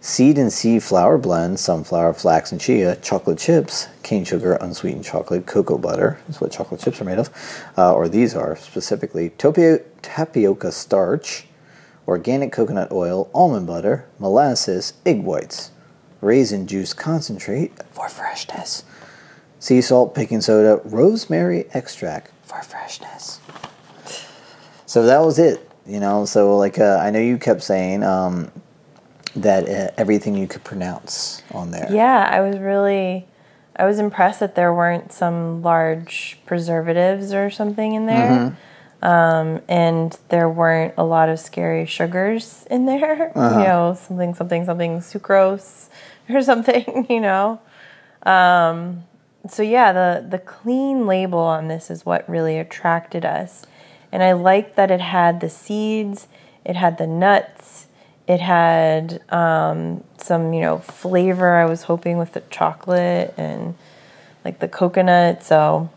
seed 0.00 0.38
and 0.38 0.52
seed 0.52 0.82
flour 0.82 1.18
blend, 1.18 1.58
sunflower, 1.58 2.14
flax, 2.14 2.52
and 2.52 2.60
chia, 2.60 2.96
chocolate 2.96 3.38
chips, 3.38 3.88
cane 4.02 4.24
sugar, 4.24 4.54
unsweetened 4.54 5.04
chocolate, 5.04 5.46
cocoa 5.46 5.78
butter 5.78 6.20
is 6.28 6.40
what 6.40 6.52
chocolate 6.52 6.80
chips 6.80 7.00
are 7.00 7.04
made 7.04 7.18
of, 7.18 7.30
uh, 7.76 7.92
or 7.92 8.08
these 8.08 8.34
are 8.34 8.54
specifically, 8.56 9.30
topia, 9.30 9.82
tapioca 10.02 10.70
starch, 10.70 11.46
organic 12.06 12.52
coconut 12.52 12.92
oil, 12.92 13.30
almond 13.34 13.66
butter, 13.66 14.06
molasses, 14.18 14.92
egg 15.06 15.22
whites, 15.22 15.70
raisin 16.24 16.66
juice 16.66 16.92
concentrate 16.92 17.72
for 17.92 18.08
freshness, 18.08 18.84
sea 19.58 19.80
salt, 19.80 20.14
baking 20.14 20.40
soda, 20.40 20.80
rosemary 20.84 21.66
extract 21.74 22.30
for 22.42 22.62
freshness. 22.62 23.40
So 24.86 25.04
that 25.06 25.18
was 25.18 25.38
it, 25.38 25.68
you 25.86 26.00
know. 26.00 26.24
So 26.24 26.56
like 26.56 26.78
uh, 26.78 26.98
I 27.00 27.10
know 27.10 27.20
you 27.20 27.38
kept 27.38 27.62
saying 27.62 28.02
um, 28.02 28.50
that 29.36 29.68
uh, 29.68 29.90
everything 29.96 30.36
you 30.36 30.46
could 30.46 30.64
pronounce 30.64 31.42
on 31.52 31.70
there. 31.70 31.88
Yeah, 31.90 32.28
I 32.30 32.40
was 32.40 32.58
really, 32.58 33.26
I 33.76 33.84
was 33.84 33.98
impressed 33.98 34.40
that 34.40 34.54
there 34.54 34.72
weren't 34.72 35.12
some 35.12 35.62
large 35.62 36.38
preservatives 36.46 37.32
or 37.32 37.50
something 37.50 37.94
in 37.94 38.06
there. 38.06 38.56
Um, 39.02 39.60
and 39.68 40.18
there 40.30 40.48
weren't 40.48 40.94
a 40.96 41.04
lot 41.04 41.28
of 41.28 41.38
scary 41.38 41.84
sugars 41.84 42.66
in 42.70 42.86
there. 42.86 43.32
You 43.34 43.64
know, 43.64 43.98
something, 44.00 44.34
something, 44.34 44.64
something 44.64 44.98
sucrose 45.00 45.88
or 46.28 46.42
something. 46.42 47.06
You 47.08 47.20
know. 47.20 47.60
Um, 48.24 49.04
so 49.48 49.62
yeah, 49.62 49.92
the 49.92 50.26
the 50.28 50.38
clean 50.38 51.06
label 51.06 51.38
on 51.38 51.68
this 51.68 51.90
is 51.90 52.06
what 52.06 52.28
really 52.28 52.58
attracted 52.58 53.24
us, 53.24 53.66
and 54.10 54.22
I 54.22 54.32
liked 54.32 54.76
that 54.76 54.90
it 54.90 55.00
had 55.00 55.40
the 55.40 55.50
seeds, 55.50 56.28
it 56.64 56.76
had 56.76 56.98
the 56.98 57.06
nuts, 57.06 57.86
it 58.26 58.40
had 58.40 59.20
um, 59.30 60.02
some 60.16 60.52
you 60.54 60.62
know 60.62 60.78
flavor. 60.78 61.56
I 61.56 61.66
was 61.66 61.82
hoping 61.82 62.16
with 62.16 62.32
the 62.32 62.42
chocolate 62.50 63.34
and 63.36 63.74
like 64.44 64.60
the 64.60 64.68
coconut. 64.68 65.42
So 65.42 65.90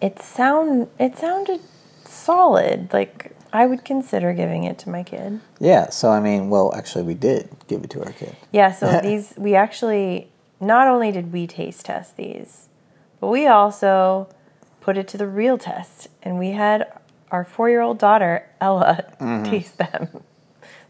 it 0.00 0.20
sound 0.20 0.88
it 0.98 1.16
sounded 1.16 1.60
solid. 2.04 2.92
Like 2.92 3.35
I 3.56 3.64
would 3.64 3.86
consider 3.86 4.34
giving 4.34 4.64
it 4.64 4.76
to 4.80 4.90
my 4.90 5.02
kid. 5.02 5.40
Yeah. 5.58 5.88
So 5.88 6.10
I 6.10 6.20
mean, 6.20 6.50
well, 6.50 6.74
actually, 6.74 7.04
we 7.04 7.14
did 7.14 7.48
give 7.68 7.82
it 7.84 7.90
to 7.90 8.04
our 8.04 8.12
kid. 8.12 8.36
Yeah, 8.52 8.70
so 8.70 9.00
these 9.02 9.32
we 9.38 9.54
actually 9.54 10.28
not 10.60 10.86
only 10.88 11.10
did 11.10 11.32
we 11.32 11.46
taste 11.46 11.86
test 11.86 12.18
these, 12.18 12.68
but 13.18 13.28
we 13.28 13.46
also 13.46 14.28
put 14.82 14.98
it 14.98 15.08
to 15.08 15.16
the 15.16 15.26
real 15.26 15.56
test 15.56 16.08
and 16.22 16.38
we 16.38 16.50
had 16.50 16.86
our 17.30 17.44
4-year-old 17.44 17.98
daughter 17.98 18.46
Ella 18.60 19.04
mm-hmm. 19.20 19.50
taste 19.50 19.78
them. 19.78 20.22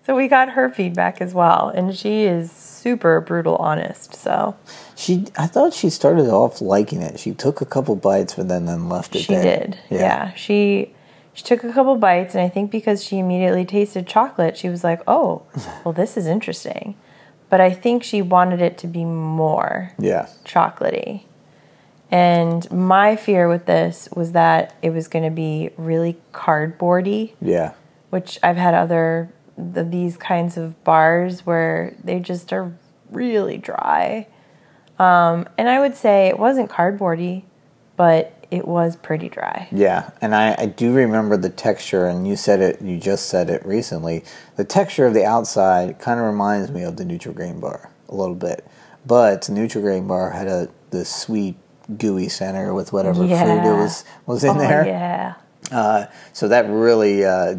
So 0.05 0.15
we 0.15 0.29
got 0.29 0.51
her 0.51 0.69
feedback 0.69 1.21
as 1.21 1.33
well 1.35 1.69
and 1.69 1.97
she 1.97 2.25
is 2.25 2.51
super 2.51 3.21
brutal 3.21 3.57
honest. 3.57 4.15
So 4.15 4.57
She, 4.97 5.27
I 5.39 5.47
thought 5.47 5.73
she 5.73 5.89
started 5.89 6.29
off 6.29 6.61
liking 6.61 7.01
it. 7.01 7.21
She 7.21 7.33
took 7.33 7.61
a 7.61 7.65
couple 7.65 7.97
bites, 7.97 8.35
but 8.35 8.49
then 8.49 8.67
then 8.67 8.89
left 8.89 9.15
it 9.15 9.23
she 9.23 9.35
there. 9.35 9.43
did. 9.43 9.79
Yeah. 9.89 10.35
She 10.35 10.93
she 11.37 11.45
took 11.45 11.63
a 11.63 11.73
couple 11.73 11.95
bites 11.97 12.35
and 12.35 12.43
I 12.43 12.49
think 12.49 12.71
because 12.71 13.05
she 13.05 13.19
immediately 13.19 13.65
tasted 13.67 14.07
chocolate, 14.07 14.57
she 14.57 14.71
was 14.71 14.83
like, 14.83 15.03
"Oh, 15.07 15.43
well 15.85 15.93
this 15.93 16.17
is 16.17 16.27
interesting." 16.27 16.97
But 17.51 17.61
I 17.61 17.71
think 17.73 18.03
she 18.03 18.23
wanted 18.23 18.61
it 18.61 18.77
to 18.79 18.87
be 18.89 19.05
more. 19.05 19.93
Yeah. 20.01 20.27
chocolatey. 20.45 21.23
And 22.11 22.69
my 22.73 23.17
fear 23.17 23.49
with 23.49 23.67
this 23.67 24.09
was 24.17 24.33
that 24.33 24.75
it 24.81 24.91
was 24.91 25.09
going 25.09 25.25
to 25.25 25.31
be 25.31 25.71
really 25.77 26.17
cardboardy, 26.33 27.35
Yeah. 27.41 27.73
which 28.11 28.39
I've 28.43 28.57
had 28.57 28.75
other 28.75 29.31
th- 29.75 29.87
these 29.91 30.17
kinds 30.17 30.57
of 30.57 30.83
bars 30.85 31.45
where 31.45 31.95
they 32.03 32.19
just 32.21 32.53
are 32.53 32.73
really 33.11 33.59
dry. 33.59 34.27
Um, 34.99 35.47
and 35.59 35.69
I 35.69 35.79
would 35.81 35.95
say 35.97 36.29
it 36.29 36.39
wasn't 36.39 36.71
cardboardy, 36.71 37.43
but 37.97 38.36
it 38.51 38.67
was 38.67 38.97
pretty 38.97 39.29
dry. 39.29 39.69
Yeah, 39.73 40.11
and 40.21 40.35
I, 40.35 40.55
I 40.59 40.67
do 40.67 40.93
remember 40.93 41.37
the 41.37 41.51
texture, 41.51 42.07
and 42.07 42.27
you 42.27 42.37
said 42.37 42.61
it, 42.61 42.81
you 42.83 42.99
just 42.99 43.27
said 43.27 43.51
it 43.51 43.65
recently. 43.65 44.25
The 44.57 44.65
texture 44.65 45.07
of 45.07 45.15
the 45.15 45.25
outside 45.25 45.99
kind 45.99 46.21
of 46.21 46.27
reminds 46.27 46.71
me 46.71 46.83
of 46.83 46.97
the 46.97 47.05
Nutri-Grain 47.05 47.61
bar 47.61 47.91
a 48.09 48.15
little 48.15 48.35
bit, 48.35 48.67
but 49.07 49.43
the 49.43 49.53
Nutri-Grain 49.53 50.07
bar 50.07 50.31
had 50.31 50.47
a 50.47 50.69
the 50.91 51.05
sweet 51.05 51.57
gooey 51.99 52.29
center 52.29 52.75
with 52.75 52.93
whatever 52.93 53.27
fruit 53.27 53.31
it 53.31 53.63
was 53.63 54.05
was 54.27 54.45
in 54.45 54.57
oh, 54.57 54.59
there. 54.59 54.87
Yeah. 54.87 55.35
Uh, 55.71 56.07
so 56.33 56.49
that 56.49 56.69
really 56.69 57.25
uh, 57.25 57.57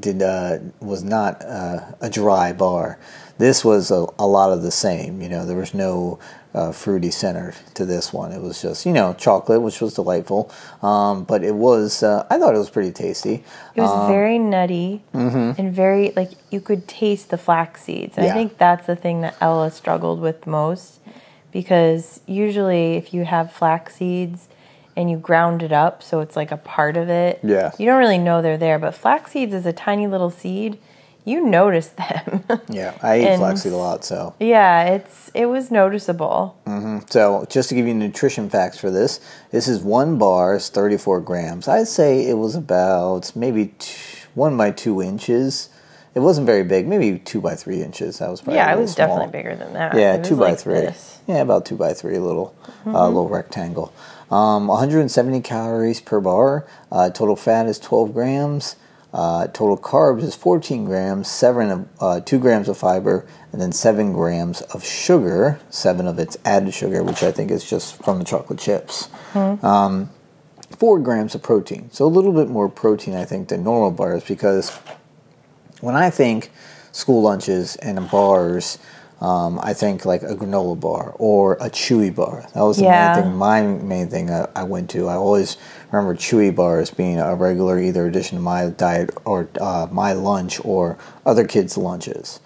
did 0.00 0.22
uh, 0.22 0.58
was 0.80 1.04
not 1.04 1.42
uh, 1.44 1.92
a 2.00 2.10
dry 2.10 2.52
bar. 2.52 2.98
This 3.38 3.64
was 3.64 3.90
a, 3.90 4.06
a 4.18 4.26
lot 4.26 4.52
of 4.52 4.62
the 4.62 4.70
same. 4.70 5.22
You 5.22 5.28
know, 5.28 5.46
there 5.46 5.56
was 5.56 5.72
no 5.72 6.18
uh, 6.52 6.72
fruity 6.72 7.10
center 7.10 7.54
to 7.74 7.84
this 7.86 8.12
one. 8.12 8.32
It 8.32 8.42
was 8.42 8.60
just 8.60 8.84
you 8.86 8.92
know 8.92 9.14
chocolate, 9.14 9.62
which 9.62 9.80
was 9.80 9.94
delightful. 9.94 10.50
Um, 10.82 11.24
but 11.24 11.44
it 11.44 11.54
was 11.54 12.02
uh, 12.02 12.26
I 12.30 12.38
thought 12.38 12.54
it 12.54 12.58
was 12.58 12.70
pretty 12.70 12.92
tasty. 12.92 13.44
It 13.74 13.80
was 13.80 14.08
very 14.08 14.38
nutty 14.38 15.02
and 15.12 15.72
very 15.72 16.12
like 16.16 16.30
you 16.50 16.60
could 16.60 16.88
taste 16.88 17.30
the 17.30 17.38
flax 17.38 17.82
seeds. 17.82 18.16
And 18.16 18.26
Yeah. 18.26 18.32
I 18.32 18.34
think 18.34 18.58
that's 18.58 18.86
the 18.86 18.96
thing 18.96 19.20
that 19.20 19.36
Ella 19.40 19.70
struggled 19.70 20.20
with 20.20 20.46
most 20.46 20.98
because 21.52 22.20
usually 22.26 22.94
if 22.96 23.12
you 23.14 23.24
have 23.24 23.52
flax 23.52 23.96
seeds 23.96 24.48
and 24.96 25.10
you 25.10 25.16
ground 25.16 25.62
it 25.62 25.72
up 25.72 26.02
so 26.02 26.20
it's 26.20 26.36
like 26.36 26.50
a 26.50 26.56
part 26.56 26.96
of 26.96 27.08
it, 27.08 27.38
Yeah. 27.42 27.70
you 27.78 27.86
don't 27.86 27.98
really 27.98 28.18
know 28.18 28.42
they're 28.42 28.58
there. 28.58 28.78
But 28.78 28.94
flax 28.94 29.32
seeds 29.32 29.54
is 29.54 29.66
a 29.66 29.72
tiny 29.72 30.06
little 30.06 30.30
seed. 30.30 30.78
You 31.24 31.44
notice 31.46 31.88
them. 31.88 32.44
Yeah, 32.68 32.96
I 33.02 33.20
eat 33.20 33.26
And- 33.26 33.38
flaxseed 33.40 33.72
a 33.72 33.76
lot, 33.76 34.04
so 34.04 34.34
yeah, 34.40 34.84
it's 34.84 35.30
it 35.34 35.46
was 35.46 35.70
noticeable. 35.70 36.56
So, 37.08 37.46
just 37.48 37.68
to 37.68 37.74
give 37.74 37.86
you 37.86 37.94
nutrition 37.94 38.48
facts 38.50 38.78
for 38.78 38.90
this, 38.90 39.20
this 39.50 39.66
is 39.68 39.82
one 39.82 40.18
bar, 40.18 40.54
is 40.56 40.68
34 40.68 41.20
grams. 41.20 41.66
I'd 41.68 41.88
say 41.88 42.26
it 42.28 42.34
was 42.38 42.54
about 42.54 43.32
maybe 43.36 43.74
two, 43.78 44.28
one 44.34 44.56
by 44.56 44.70
two 44.70 45.02
inches. 45.02 45.68
It 46.14 46.20
wasn't 46.20 46.46
very 46.46 46.64
big, 46.64 46.88
maybe 46.88 47.18
two 47.20 47.40
by 47.40 47.54
three 47.54 47.82
inches. 47.82 48.18
That 48.18 48.30
was 48.30 48.40
probably 48.40 48.56
Yeah, 48.56 48.72
it 48.74 48.78
was 48.80 48.92
small. 48.92 49.06
definitely 49.08 49.32
bigger 49.32 49.54
than 49.56 49.72
that. 49.74 49.94
Yeah, 49.96 50.14
It 50.14 50.24
two 50.24 50.36
by 50.36 50.50
like 50.50 50.58
three. 50.58 50.74
this. 50.74 51.18
Mm-hmm. 51.22 51.32
Yeah, 51.32 51.42
about 51.42 51.64
two 51.66 51.76
by 51.76 51.92
three, 51.92 52.18
little 52.18 52.54
uh, 52.86 53.06
little 53.06 53.28
rectangle. 53.28 53.92
Um, 54.30 54.66
170 54.68 55.40
calories 55.40 56.00
per 56.00 56.20
bar. 56.20 56.66
Uh, 56.90 57.10
total 57.10 57.36
fat 57.36 57.66
is 57.66 57.78
12 57.78 58.12
grams. 58.14 58.76
Uh, 59.12 59.48
total 59.48 59.76
carbs 59.76 60.22
is 60.22 60.34
14 60.34 60.84
grams. 60.84 61.28
Seven 61.28 61.70
of 61.70 61.88
uh, 62.00 62.20
two 62.20 62.38
grams 62.38 62.68
of 62.68 62.78
fiber, 62.78 63.26
and 63.52 63.60
then 63.60 63.72
seven 63.72 64.12
grams 64.12 64.62
of 64.62 64.84
sugar. 64.84 65.58
Seven 65.68 66.06
of 66.06 66.18
its 66.18 66.36
added 66.44 66.72
sugar, 66.72 67.02
which 67.02 67.22
I 67.22 67.32
think 67.32 67.50
is 67.50 67.68
just 67.68 68.02
from 68.02 68.18
the 68.18 68.24
chocolate 68.24 68.58
chips. 68.58 69.08
Um, 69.62 70.10
four 70.70 70.98
grams 71.00 71.34
of 71.34 71.42
protein. 71.42 71.90
So 71.92 72.04
a 72.04 72.08
little 72.08 72.32
bit 72.32 72.48
more 72.48 72.68
protein, 72.68 73.14
I 73.14 73.24
think, 73.24 73.48
than 73.48 73.64
normal 73.64 73.90
bars 73.90 74.24
because 74.24 74.70
when 75.80 75.96
I 75.96 76.10
think 76.10 76.50
school 76.92 77.22
lunches 77.22 77.76
and 77.76 78.08
bars, 78.10 78.78
um, 79.20 79.60
I 79.62 79.74
think 79.74 80.04
like 80.04 80.22
a 80.22 80.34
granola 80.34 80.78
bar 80.80 81.14
or 81.18 81.54
a 81.54 81.68
chewy 81.68 82.14
bar. 82.14 82.46
That 82.54 82.62
was 82.62 82.78
the 82.78 82.84
Yeah. 82.84 83.12
main 83.14 83.24
thing. 83.24 83.36
My 83.36 83.62
main 83.62 84.08
thing 84.08 84.30
I, 84.30 84.48
I 84.56 84.62
went 84.64 84.88
to. 84.90 85.08
I 85.08 85.14
always 85.14 85.56
remember 85.90 86.14
chewy 86.14 86.54
bars 86.54 86.90
being 86.90 87.18
a 87.18 87.34
regular 87.34 87.78
either 87.78 88.06
addition 88.06 88.38
to 88.38 88.42
my 88.42 88.70
diet 88.70 89.10
or 89.24 89.48
uh, 89.60 89.88
my 89.90 90.12
lunch 90.14 90.64
or 90.64 90.96
other 91.26 91.44
kids' 91.46 91.76
lunches. 91.76 92.40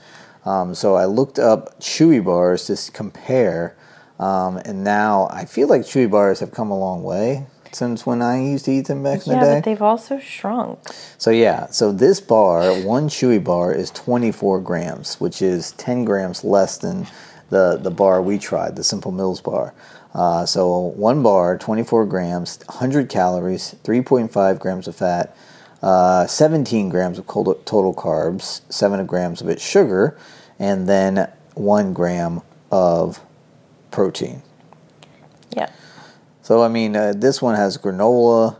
Um, 0.44 0.74
so 0.74 0.96
I 0.96 1.04
looked 1.06 1.38
up 1.38 1.78
chewy 1.80 2.22
bars 2.22 2.66
to 2.66 2.92
compare, 2.92 3.76
um, 4.18 4.56
and 4.58 4.82
now 4.84 5.28
I 5.30 5.44
feel 5.44 5.68
like 5.68 5.82
chewy 5.82 6.10
bars 6.10 6.40
have 6.40 6.50
come 6.50 6.70
a 6.70 6.78
long 6.78 7.02
way 7.02 7.46
since 7.74 8.06
when 8.06 8.22
I 8.22 8.42
used 8.42 8.64
to 8.66 8.72
eat 8.72 8.86
them 8.86 9.02
back 9.02 9.26
in 9.26 9.32
Yeah, 9.32 9.40
the 9.40 9.44
day. 9.46 9.50
Yeah, 9.52 9.56
but 9.60 9.64
they've 9.64 9.82
also 9.82 10.18
shrunk. 10.18 10.80
So 11.18 11.30
yeah, 11.30 11.66
so 11.66 11.92
this 11.92 12.20
bar, 12.20 12.72
one 12.74 13.08
chewy 13.08 13.42
bar, 13.42 13.72
is 13.72 13.90
24 13.90 14.60
grams, 14.60 15.20
which 15.20 15.42
is 15.42 15.72
10 15.72 16.04
grams 16.04 16.44
less 16.44 16.78
than 16.78 17.06
the 17.50 17.78
the 17.80 17.90
bar 17.90 18.22
we 18.22 18.38
tried, 18.38 18.76
the 18.76 18.84
Simple 18.84 19.12
Mills 19.12 19.40
bar. 19.40 19.74
Uh, 20.14 20.46
so 20.46 20.78
one 20.78 21.22
bar, 21.22 21.58
24 21.58 22.06
grams, 22.06 22.60
100 22.66 23.08
calories, 23.08 23.74
3.5 23.82 24.58
grams 24.60 24.86
of 24.86 24.94
fat, 24.94 25.36
uh, 25.82 26.26
17 26.26 26.88
grams 26.88 27.18
of 27.18 27.26
total 27.26 27.92
carbs, 27.94 28.60
7 28.70 29.04
grams 29.06 29.40
of 29.40 29.48
it 29.48 29.60
sugar, 29.60 30.16
and 30.58 30.88
then 30.88 31.30
1 31.54 31.92
gram 31.92 32.42
of 32.70 33.20
protein. 33.90 34.42
Yeah. 35.50 35.70
So 36.44 36.62
I 36.62 36.68
mean, 36.68 36.94
uh, 36.94 37.14
this 37.16 37.40
one 37.40 37.54
has 37.54 37.78
granola, 37.78 38.58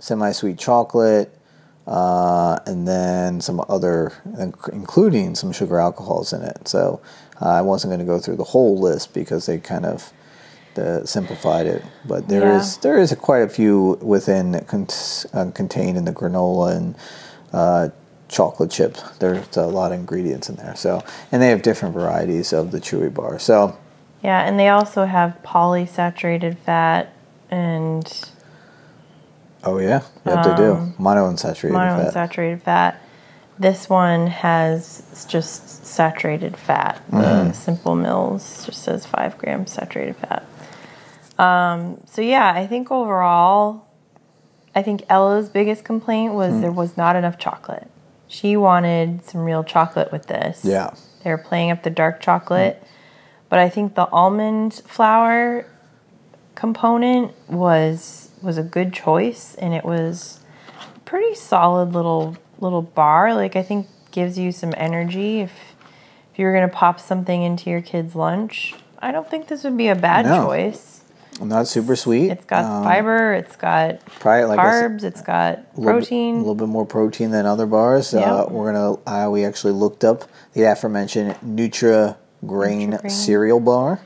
semi-sweet 0.00 0.58
chocolate, 0.58 1.32
uh, 1.86 2.58
and 2.66 2.88
then 2.88 3.40
some 3.40 3.64
other, 3.68 4.12
including 4.72 5.36
some 5.36 5.52
sugar 5.52 5.78
alcohols 5.78 6.32
in 6.32 6.42
it. 6.42 6.66
So 6.66 7.00
uh, 7.40 7.48
I 7.50 7.60
wasn't 7.60 7.90
going 7.90 8.00
to 8.00 8.04
go 8.04 8.18
through 8.18 8.34
the 8.34 8.42
whole 8.42 8.80
list 8.80 9.14
because 9.14 9.46
they 9.46 9.58
kind 9.58 9.86
of 9.86 10.12
uh, 10.76 11.04
simplified 11.04 11.66
it. 11.66 11.84
But 12.04 12.26
there 12.26 12.50
is 12.50 12.74
Yeah. 12.74 12.80
there 12.82 12.98
is 12.98 13.12
a 13.12 13.16
quite 13.16 13.42
a 13.42 13.48
few 13.48 13.96
within 14.02 14.64
con- 14.66 14.88
uh, 15.32 15.52
contained 15.54 15.96
in 15.96 16.06
the 16.06 16.12
granola 16.12 16.76
and 16.76 16.96
uh, 17.52 17.90
chocolate 18.26 18.72
chip. 18.72 18.96
There's 19.20 19.56
a 19.56 19.66
lot 19.66 19.92
of 19.92 20.00
ingredients 20.00 20.48
in 20.48 20.56
there. 20.56 20.74
So, 20.74 21.04
and 21.30 21.40
they 21.40 21.50
have 21.50 21.62
different 21.62 21.94
varieties 21.94 22.52
of 22.52 22.72
the 22.72 22.80
chewy 22.80 23.14
bar. 23.14 23.38
So, 23.38 23.78
Yeah, 24.20 24.40
and 24.40 24.58
they 24.58 24.68
also 24.68 25.04
have 25.04 25.38
polysaturated 25.44 26.58
fat 26.58 27.12
and 27.50 28.30
oh 29.64 29.78
yeah, 29.78 30.02
yep, 30.24 30.44
they 30.44 30.54
do 30.56 30.92
monounsaturated 30.98 31.72
fat. 31.72 32.14
monounsaturated 32.14 32.62
fat. 32.62 33.02
This 33.58 33.90
one 33.90 34.28
has 34.28 35.26
just 35.28 35.84
saturated 35.84 36.56
fat. 36.56 37.02
Mm-hmm. 37.10 37.48
The 37.48 37.52
Simple 37.52 37.94
Mills 37.94 38.64
just 38.64 38.82
says 38.82 39.04
five 39.04 39.36
grams 39.36 39.72
saturated 39.72 40.16
fat. 40.16 40.46
Um, 41.38 42.00
so 42.06 42.22
yeah, 42.22 42.52
I 42.54 42.66
think 42.66 42.90
overall, 42.90 43.86
I 44.74 44.82
think 44.82 45.02
Ella's 45.10 45.48
biggest 45.50 45.84
complaint 45.84 46.32
was 46.34 46.54
Hmm. 46.54 46.60
there 46.62 46.72
was 46.72 46.96
not 46.96 47.16
enough 47.16 47.36
chocolate. 47.38 47.88
She 48.28 48.56
wanted 48.56 49.24
some 49.26 49.42
real 49.44 49.64
chocolate 49.64 50.10
with 50.12 50.26
this. 50.26 50.64
Yeah. 50.64 50.90
They 51.24 51.30
were 51.30 51.38
playing 51.38 51.70
up 51.70 51.82
the 51.82 51.90
dark 51.90 52.20
chocolate, 52.22 52.82
but 53.50 53.58
I 53.58 53.68
think 53.68 53.94
the 53.94 54.08
almond 54.10 54.74
flour 54.86 55.66
component 56.60 57.32
was 57.48 58.28
was 58.42 58.58
a 58.58 58.62
good 58.62 58.92
choice, 58.92 59.54
and 59.58 59.72
it 59.74 59.84
was 59.84 60.40
pretty 61.06 61.34
solid 61.34 61.92
little 61.94 62.36
little 62.60 62.82
bar. 62.82 63.34
Like 63.34 63.56
I 63.56 63.62
think 63.62 63.86
gives 64.10 64.38
you 64.38 64.52
some 64.52 64.74
energy 64.76 65.40
if 65.40 65.52
if 66.32 66.38
you 66.38 66.44
were 66.44 66.52
gonna 66.52 66.68
pop 66.68 67.00
something 67.00 67.42
into 67.42 67.70
your 67.70 67.80
kid's 67.80 68.14
lunch. 68.14 68.74
I 68.98 69.10
don't 69.10 69.28
think 69.28 69.48
this 69.48 69.64
would 69.64 69.78
be 69.78 69.88
a 69.88 69.94
bad 69.96 70.26
No. 70.26 70.44
choice. 70.44 70.98
Not 71.40 71.66
super 71.68 71.96
sweet. 71.96 72.30
It's 72.30 72.44
got 72.44 72.66
Um, 72.66 72.84
fiber. 72.84 73.32
It's 73.32 73.56
got 73.56 74.04
probably 74.20 74.44
like 74.44 74.58
I 74.58 74.70
said, 74.80 74.90
carbs. 74.90 75.04
It's 75.04 75.22
got 75.22 75.74
protein. 75.82 76.34
a 76.34 76.38
little 76.40 76.54
bit 76.54 76.68
more 76.68 76.84
protein 76.84 77.30
than 77.30 77.46
other 77.46 77.64
bars. 77.64 78.12
Uh, 78.12 78.18
Yeah. 78.20 78.44
we're 78.52 78.70
gonna. 78.72 78.98
Uh, 79.06 79.30
we 79.30 79.46
actually 79.46 79.72
looked 79.72 80.04
up 80.04 80.24
the 80.52 80.64
aforementioned 80.64 81.36
Nutra 81.42 82.16
Grain 82.46 82.90
Nutri-Grain. 82.92 83.10
cereal 83.10 83.60
bar. 83.60 84.00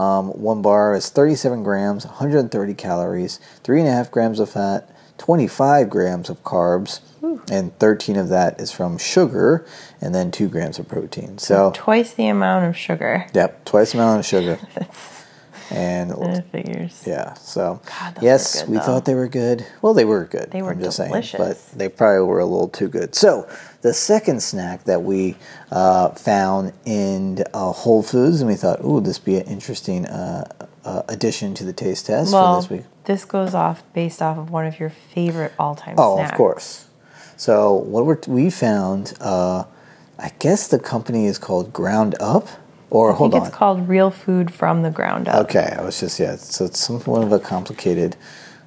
Um, 0.00 0.28
one 0.28 0.62
bar 0.62 0.94
is 0.94 1.10
37 1.10 1.62
grams, 1.62 2.06
130 2.06 2.72
calories, 2.74 3.38
three 3.62 3.80
and 3.80 3.88
a 3.88 3.92
half 3.92 4.10
grams 4.10 4.40
of 4.40 4.48
fat, 4.48 4.88
25 5.18 5.90
grams 5.90 6.30
of 6.30 6.42
carbs, 6.42 7.00
and 7.50 7.78
13 7.78 8.16
of 8.16 8.30
that 8.30 8.58
is 8.58 8.72
from 8.72 8.96
sugar, 8.96 9.66
and 10.00 10.14
then 10.14 10.30
two 10.30 10.48
grams 10.48 10.78
of 10.78 10.88
protein. 10.88 11.36
So, 11.36 11.70
Twice 11.74 12.14
the 12.14 12.28
amount 12.28 12.64
of 12.64 12.78
sugar. 12.78 13.26
yep, 13.34 13.62
twice 13.66 13.92
the 13.92 13.98
amount 13.98 14.20
of 14.20 14.26
sugar. 14.26 14.58
and 15.70 16.10
It 16.10 16.44
figures. 16.50 17.02
yeah, 17.06 17.34
so 17.34 17.80
God, 17.86 18.18
yes, 18.20 18.62
good, 18.62 18.70
we 18.70 18.76
though. 18.78 18.82
thought 18.84 19.04
they 19.04 19.14
were 19.14 19.28
good. 19.28 19.64
Well, 19.82 19.94
they 19.94 20.04
were 20.04 20.24
good. 20.24 20.50
They 20.50 20.62
were 20.62 20.72
I'm 20.72 20.80
just 20.80 20.96
delicious. 20.98 21.30
saying, 21.38 21.48
but 21.72 21.78
they 21.78 21.88
probably 21.88 22.26
were 22.26 22.40
a 22.40 22.44
little 22.46 22.68
too 22.68 22.88
good. 22.88 23.14
So 23.14 23.48
the 23.82 23.92
second 23.94 24.42
snack 24.42 24.84
that 24.84 25.02
we 25.02 25.36
uh, 25.70 26.10
found 26.10 26.72
in 26.84 27.44
uh, 27.54 27.72
Whole 27.72 28.02
Foods, 28.02 28.40
and 28.40 28.48
we 28.50 28.56
thought, 28.56 28.84
ooh, 28.84 29.00
this 29.00 29.18
be 29.18 29.36
an 29.36 29.46
interesting 29.46 30.06
uh, 30.06 30.50
uh, 30.84 31.02
addition 31.08 31.54
to 31.54 31.64
the 31.64 31.72
taste 31.72 32.06
test 32.06 32.32
Well, 32.32 32.56
for 32.56 32.62
this 32.62 32.70
week. 32.70 32.86
this 33.04 33.24
goes 33.24 33.54
off 33.54 33.82
based 33.92 34.20
off 34.22 34.38
of 34.38 34.50
one 34.50 34.66
of 34.66 34.80
your 34.80 34.90
favorite 34.90 35.52
all-time 35.58 35.94
Oh, 35.98 36.16
snacks. 36.16 36.32
of 36.32 36.36
course. 36.36 36.86
So 37.36 37.72
what 37.74 38.04
we're, 38.06 38.18
we 38.26 38.50
found, 38.50 39.14
uh, 39.20 39.64
I 40.18 40.32
guess 40.38 40.68
the 40.68 40.78
company 40.78 41.24
is 41.26 41.38
called 41.38 41.72
Ground 41.72 42.14
Up, 42.20 42.48
or 42.90 43.12
I 43.12 43.16
hold 43.16 43.32
think 43.32 43.42
on. 43.42 43.48
it's 43.48 43.56
called 43.56 43.88
real 43.88 44.10
food 44.10 44.52
from 44.52 44.82
the 44.82 44.90
ground 44.90 45.28
up. 45.28 45.44
Okay, 45.46 45.74
I 45.78 45.82
was 45.82 46.00
just 46.00 46.18
yeah. 46.18 46.36
So 46.36 46.64
it's 46.66 46.78
somewhat 46.80 47.22
of 47.22 47.32
a 47.32 47.38
complicated 47.38 48.16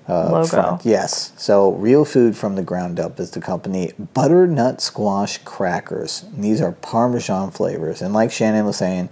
uh, 0.08 0.32
Logo. 0.32 0.48
front. 0.48 0.86
Yes. 0.86 1.32
So 1.38 1.72
real 1.74 2.06
food 2.06 2.36
from 2.36 2.56
the 2.56 2.63
ground 2.63 3.00
up 3.00 3.20
is 3.20 3.32
the 3.32 3.42
company 3.42 3.92
Butternut 4.13 4.82
Squash 4.82 5.38
Crackers. 5.39 6.24
And 6.24 6.44
these 6.44 6.62
are 6.62 6.72
Parmesan 6.74 7.51
flavors, 7.51 8.01
and 8.01 8.13
like 8.13 8.32
Shannon 8.32 8.65
was 8.65 8.77
saying, 8.77 9.10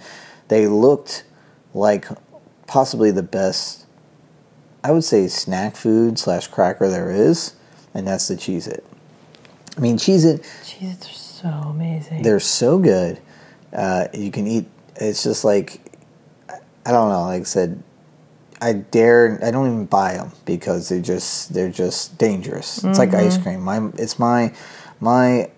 they 0.48 0.68
looked 0.68 1.24
like 1.74 2.08
possibly 2.68 3.12
the 3.12 3.24
best. 3.24 3.86
I 4.84 4.92
would 4.92 5.04
say 5.04 5.28
snack 5.28 5.76
food 5.76 6.18
slash 6.18 6.48
cracker 6.48 6.90
there 6.90 7.12
is, 7.12 7.54
and 7.94 8.08
that's 8.08 8.28
the 8.28 8.36
Cheez 8.36 8.68
It. 8.68 8.84
I 9.78 9.80
mean, 9.80 9.98
Cheez 9.98 10.26
It 10.26 10.42
Jeez, 10.64 10.94
Its 10.96 11.10
are 11.10 11.14
so 11.14 11.48
amazing. 11.50 12.24
they're 12.24 12.40
so 12.40 12.80
good. 12.80 13.20
Uh, 13.74 14.08
you 14.14 14.32
can 14.32 14.48
eat. 14.48 14.68
It's 15.02 15.24
just 15.24 15.44
like 15.44 15.82
I 16.86 16.92
don't 16.92 17.10
know. 17.10 17.24
Like 17.24 17.42
I 17.42 17.46
said, 17.46 17.82
I 18.62 18.74
dare. 18.74 19.40
I 19.44 19.50
don't 19.50 19.66
even 19.66 19.86
buy 19.86 20.14
them 20.14 20.32
because 20.46 20.90
they're 20.90 21.02
just 21.02 21.54
they're 21.54 21.72
just 21.72 22.18
dangerous. 22.18 22.84
It's 22.84 23.00
like 23.00 23.14
ice 23.14 23.38
cream. 23.38 23.62
My 23.62 23.90
it's 23.98 24.20
my 24.20 24.54
my 25.00 25.50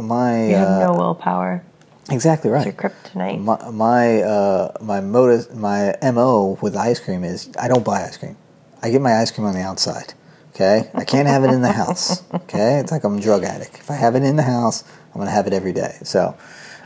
my 0.00 0.48
you 0.48 0.54
have 0.56 0.68
uh, 0.68 0.86
no 0.86 0.94
willpower. 0.94 1.62
exactly 2.10 2.50
It's 2.50 2.64
your 2.64 2.74
right. 2.74 2.76
kryptonite. 2.76 3.38
My 3.40 3.70
my 3.70 4.22
uh, 4.22 4.72
my 4.80 5.00
modus 5.00 5.52
my 5.52 5.94
mo 6.02 6.58
with 6.62 6.74
ice 6.74 6.98
cream 7.00 7.22
is 7.22 7.50
I 7.60 7.68
don't 7.68 7.84
buy 7.84 8.02
ice 8.04 8.16
cream. 8.16 8.36
I 8.82 8.90
get 8.90 9.02
my 9.02 9.16
ice 9.20 9.30
cream 9.30 9.46
on 9.46 9.54
the 9.54 9.62
outside. 9.62 10.14
Okay, 10.54 10.90
I 10.94 11.04
can't 11.04 11.28
have 11.28 11.44
it 11.44 11.50
in 11.50 11.60
the 11.60 11.72
house. 11.72 12.22
Okay, 12.32 12.78
it's 12.78 12.90
like 12.90 13.04
I'm 13.04 13.18
a 13.18 13.20
drug 13.20 13.44
addict. 13.44 13.74
If 13.74 13.90
I 13.90 13.94
have 13.94 14.14
it 14.14 14.22
in 14.22 14.36
the 14.36 14.42
house, 14.42 14.84
I'm 15.12 15.20
gonna 15.20 15.30
have 15.30 15.46
it 15.46 15.52
every 15.52 15.72
day. 15.72 15.98
So 16.02 16.34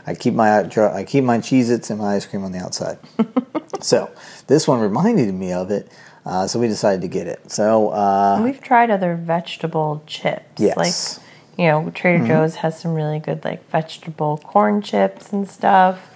I 0.07 0.15
keep 0.15 0.33
my 0.33 0.59
I 0.61 1.03
keep 1.03 1.23
my 1.23 1.37
Cheez-Its 1.39 1.89
and 1.89 1.99
my 1.99 2.15
ice 2.15 2.25
cream 2.25 2.43
on 2.43 2.51
the 2.51 2.59
outside. 2.59 2.97
so 3.81 4.09
this 4.47 4.67
one 4.67 4.79
reminded 4.79 5.33
me 5.33 5.53
of 5.53 5.71
it, 5.71 5.91
uh, 6.25 6.47
so 6.47 6.59
we 6.59 6.67
decided 6.67 7.01
to 7.01 7.07
get 7.07 7.27
it. 7.27 7.51
So 7.51 7.89
uh, 7.89 8.41
We've 8.43 8.61
tried 8.61 8.89
other 8.91 9.15
vegetable 9.15 10.03
chips. 10.07 10.43
Yes. 10.57 10.75
Mm-hmm. 10.75 10.79
Like, 10.79 11.27
you 11.59 11.67
know, 11.67 11.89
Trader 11.91 12.25
Joe's 12.25 12.55
has 12.55 12.79
some 12.79 12.93
really 12.93 13.19
good 13.19 13.43
like 13.43 13.69
vegetable 13.69 14.37
corn 14.43 14.81
chips 14.81 15.31
and 15.33 15.47
stuff. 15.47 16.09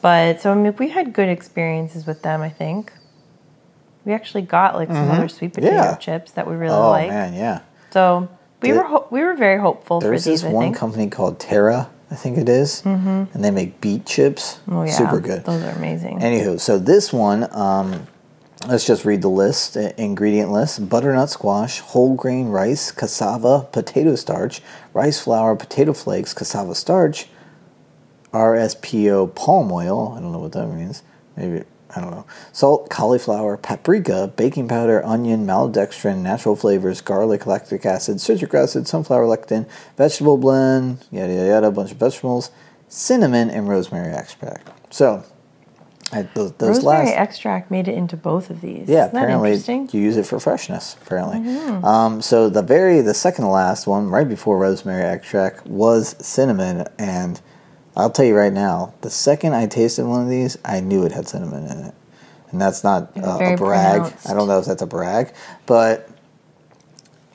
But 0.00 0.40
so 0.40 0.52
I 0.52 0.54
mean, 0.54 0.74
we 0.78 0.90
had 0.90 1.12
good 1.12 1.28
experiences 1.28 2.06
with 2.06 2.22
them. 2.22 2.42
I 2.42 2.50
think 2.50 2.92
we 4.04 4.12
actually 4.12 4.42
got 4.42 4.74
like 4.74 4.88
some 4.88 5.10
other 5.10 5.28
sweet 5.28 5.54
potato 5.54 5.74
Mm-hmm. 5.76 5.84
Yeah. 5.90 5.96
chips 5.96 6.32
that 6.32 6.46
we 6.48 6.54
really 6.54 6.74
like. 6.76 7.06
oh 7.08 7.12
man, 7.12 7.34
yeah. 7.34 7.60
So 7.90 8.28
we 8.60 8.72
were 8.72 8.82
ho- 8.84 9.06
we 9.10 9.20
were 9.22 9.34
very 9.34 9.60
hopeful 9.60 10.00
for 10.00 10.06
There's 10.08 10.24
these. 10.24 10.42
this 10.42 10.52
one 10.52 10.72
company 10.72 11.08
called 11.08 11.38
Terra, 11.40 11.88
I 12.12 12.14
think 12.14 12.36
it 12.36 12.48
is, 12.48 12.84
and 12.84 13.42
they 13.42 13.50
make 13.50 13.80
beet 13.80 14.04
chips. 14.04 14.60
oh 14.68 14.84
yeah, 14.84 14.92
Super 14.92 15.18
good. 15.18 15.44
Those 15.46 15.62
are 15.62 15.70
amazing. 15.70 16.18
Anywho, 16.18 16.60
so 16.60 16.78
this 16.78 17.10
one, 17.10 17.48
um, 17.56 18.06
let's 18.68 18.86
just 18.86 19.06
read 19.06 19.22
the 19.22 19.30
list, 19.30 19.78
uh, 19.78 19.92
ingredient 19.96 20.52
list: 20.52 20.90
butternut 20.90 21.30
squash, 21.30 21.80
whole 21.80 22.14
grain 22.14 22.48
rice, 22.48 22.92
cassava, 22.92 23.66
potato 23.72 24.14
starch, 24.14 24.60
rice 24.92 25.20
flour, 25.20 25.56
potato 25.56 25.94
flakes, 25.94 26.34
cassava 26.34 26.74
starch, 26.74 27.28
RSPO 28.32 29.34
palm 29.34 29.72
oil. 29.72 30.14
I 30.14 30.20
don't 30.20 30.32
know 30.32 30.38
what 30.38 30.52
that 30.52 30.66
means. 30.66 31.02
Maybe 31.34 31.64
I 31.94 32.00
don't 32.00 32.10
know. 32.10 32.26
Salt, 32.52 32.88
cauliflower, 32.88 33.56
paprika, 33.56 34.32
baking 34.36 34.68
powder, 34.68 35.04
onion, 35.04 35.46
maltodextrin, 35.46 36.18
natural 36.18 36.56
flavors, 36.56 37.00
garlic, 37.00 37.46
lactic 37.46 37.84
acid, 37.84 38.20
citric 38.20 38.54
acid, 38.54 38.88
sunflower 38.88 39.26
lectin, 39.26 39.68
vegetable 39.96 40.38
blend, 40.38 41.04
yada 41.10 41.32
yada 41.32 41.48
yada, 41.48 41.66
a 41.66 41.70
bunch 41.70 41.92
of 41.92 41.98
vegetables, 41.98 42.50
cinnamon, 42.88 43.50
and 43.50 43.68
rosemary 43.68 44.12
extract. 44.12 44.70
So, 44.92 45.24
I, 46.12 46.22
those, 46.34 46.52
those 46.52 46.76
Rosemary 46.76 47.06
last 47.06 47.16
extract 47.16 47.70
made 47.70 47.88
it 47.88 47.94
into 47.94 48.16
both 48.18 48.50
of 48.50 48.60
these. 48.60 48.86
yeah, 48.86 49.06
Isn't 49.06 49.14
that 49.14 49.24
apparently 49.24 49.50
interesting? 49.52 49.88
you 49.92 50.00
use 50.00 50.18
it 50.18 50.26
for 50.26 50.38
freshness. 50.38 50.96
Apparently, 51.00 51.38
um, 51.82 52.20
so 52.20 52.50
the 52.50 52.62
very 52.62 53.00
the 53.00 53.14
second 53.14 53.44
to 53.44 53.50
last 53.50 53.86
one, 53.86 54.08
right 54.10 54.28
before 54.28 54.58
rosemary 54.58 55.04
extract, 55.04 55.66
was 55.66 56.14
cinnamon, 56.24 56.86
and 56.98 57.40
I'll 57.96 58.10
tell 58.10 58.24
you 58.24 58.34
right 58.34 58.52
now, 58.52 58.94
the 59.02 59.10
second 59.10 59.54
I 59.54 59.66
tasted 59.66 60.06
one 60.06 60.22
of 60.22 60.28
these, 60.28 60.56
I 60.64 60.80
knew 60.80 61.04
it 61.04 61.12
had 61.12 61.28
cinnamon 61.28 61.66
in 61.66 61.78
it, 61.84 61.94
and 62.50 62.60
that's 62.60 62.82
not 62.82 63.16
uh, 63.16 63.38
a 63.40 63.56
brag. 63.56 63.58
pronounced. 63.58 64.28
I 64.28 64.34
don't 64.34 64.48
know 64.48 64.58
if 64.58 64.66
that's 64.66 64.82
a 64.82 64.86
brag, 64.86 65.34
but 65.66 66.08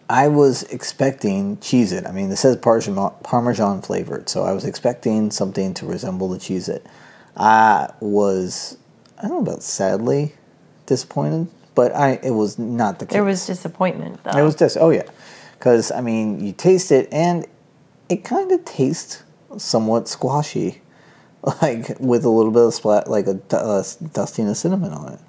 I 0.10 0.30
was 0.30 0.64
expecting 0.64 1.58
Cheez 1.58 1.92
It. 1.92 2.08
I 2.08 2.12
mean, 2.12 2.30
this 2.30 2.40
says 2.40 2.56
Parmesan, 2.58 3.14
Parmesan 3.24 3.82
flavored, 3.82 4.30
so 4.30 4.44
I 4.44 4.54
was 4.54 4.66
expecting 4.66 5.30
something 5.32 5.74
to 5.76 5.86
resemble 5.86 6.30
the 6.30 6.38
Cheez 6.38 6.70
It. 6.70 6.86
I 7.36 7.92
was, 8.00 8.78
I 9.20 9.24
don't 9.24 9.32
know 9.46 9.52
about 9.52 9.62
sadly 9.62 10.34
disappointed, 10.88 11.50
but 11.76 11.94
I 11.94 12.20
it 12.24 12.32
was 12.32 12.58
not 12.58 12.98
the 12.98 13.06
case. 13.06 13.14
There 13.14 13.24
was 13.24 13.46
disappointment 13.46 14.24
though. 14.24 14.40
It 14.40 14.42
was 14.42 14.56
just 14.56 14.78
oh 14.80 14.90
yeah, 14.90 15.08
because 15.60 15.92
I 15.92 16.02
mean 16.02 16.44
you 16.44 16.52
taste 16.52 16.92
it 16.92 17.08
and 17.12 17.46
it 18.10 18.24
kind 18.24 18.52
of 18.52 18.66
tastes 18.66 19.22
somewhat 19.58 20.08
squashy, 20.08 20.82
like 21.62 21.98
with 22.00 22.24
a 22.26 22.30
little 22.30 22.52
bit 22.52 22.64
of 22.64 22.74
splat, 22.74 23.10
like 23.10 23.28
a 23.28 23.36
du- 23.36 23.58
uh, 23.58 23.84
dusting 24.14 24.48
of 24.50 24.58
cinnamon 24.58 24.92
on 24.94 25.14
it. 25.14 25.20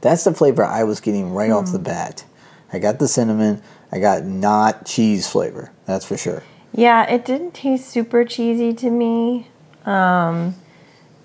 That's 0.00 0.24
the 0.24 0.34
flavor 0.34 0.64
I 0.64 0.84
was 0.84 1.00
getting 1.00 1.32
right 1.32 1.50
off 1.50 1.70
the 1.70 1.78
Hmm. 1.78 1.84
bat. 1.84 2.24
I 2.72 2.78
got 2.78 2.98
the 2.98 3.06
cinnamon. 3.08 3.62
I 3.92 3.98
got 3.98 4.24
not 4.24 4.86
cheese 4.86 5.28
flavor. 5.28 5.70
That's 5.84 6.04
for 6.04 6.16
sure. 6.16 6.42
Yeah, 6.74 7.04
it 7.08 7.24
didn't 7.24 7.52
taste 7.52 7.88
super 7.88 8.24
cheesy 8.24 8.72
to 8.74 8.90
me. 8.90 9.48
Um, 9.84 10.54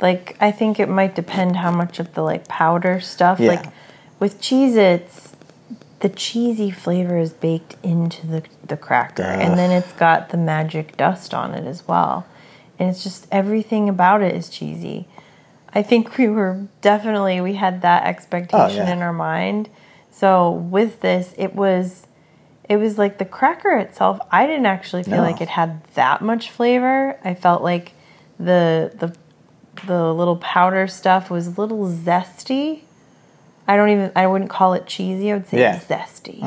like 0.01 0.35
I 0.41 0.51
think 0.51 0.79
it 0.79 0.89
might 0.89 1.15
depend 1.15 1.55
how 1.55 1.71
much 1.71 1.99
of 1.99 2.13
the 2.13 2.21
like 2.21 2.47
powder 2.47 2.99
stuff. 2.99 3.39
Yeah. 3.39 3.51
Like 3.51 3.65
with 4.19 4.41
Cheez 4.41 4.75
Its, 4.75 5.33
the 5.99 6.09
cheesy 6.09 6.69
flavor 6.71 7.17
is 7.17 7.33
baked 7.33 7.75
into 7.83 8.27
the 8.27 8.43
the 8.65 8.77
cracker, 8.77 9.23
Ugh. 9.23 9.39
and 9.41 9.57
then 9.57 9.71
it's 9.71 9.93
got 9.93 10.29
the 10.29 10.37
magic 10.37 10.95
dust 10.97 11.33
on 11.33 11.53
it 11.53 11.65
as 11.65 11.87
well, 11.87 12.25
and 12.77 12.89
it's 12.89 13.03
just 13.03 13.27
everything 13.31 13.89
about 13.89 14.21
it 14.21 14.35
is 14.35 14.49
cheesy. 14.49 15.07
I 15.73 15.81
think 15.83 16.17
we 16.17 16.27
were 16.27 16.67
definitely 16.81 17.41
we 17.41 17.55
had 17.55 17.81
that 17.81 18.05
expectation 18.05 18.81
Oh, 18.81 18.85
yeah. 18.85 18.93
in 18.93 19.01
our 19.01 19.13
mind. 19.13 19.69
So 20.11 20.49
with 20.51 21.01
this, 21.01 21.33
it 21.37 21.53
was 21.55 22.07
it 22.67 22.77
was 22.77 22.97
like 22.97 23.17
the 23.17 23.25
cracker 23.25 23.77
itself. 23.77 24.19
I 24.31 24.45
didn't 24.47 24.65
actually 24.65 25.03
feel 25.03 25.17
No. 25.17 25.21
like 25.23 25.41
it 25.41 25.49
had 25.49 25.83
that 25.95 26.21
much 26.21 26.49
flavor. 26.51 27.17
I 27.23 27.33
felt 27.33 27.61
like 27.63 27.93
the 28.39 28.91
the 28.99 29.15
the 29.85 30.11
little 30.13 30.37
powder 30.37 30.87
stuff 30.87 31.29
was 31.29 31.47
a 31.47 31.61
little 31.61 31.87
zesty. 31.87 32.81
I 33.67 33.75
don't 33.75 33.89
even 33.89 34.11
I 34.15 34.27
wouldn't 34.27 34.49
call 34.49 34.73
it 34.73 34.85
cheesy. 34.87 35.31
I 35.31 35.35
would 35.35 35.47
say 35.47 35.59
Yeah. 35.59 35.79
zesty. 35.79 36.41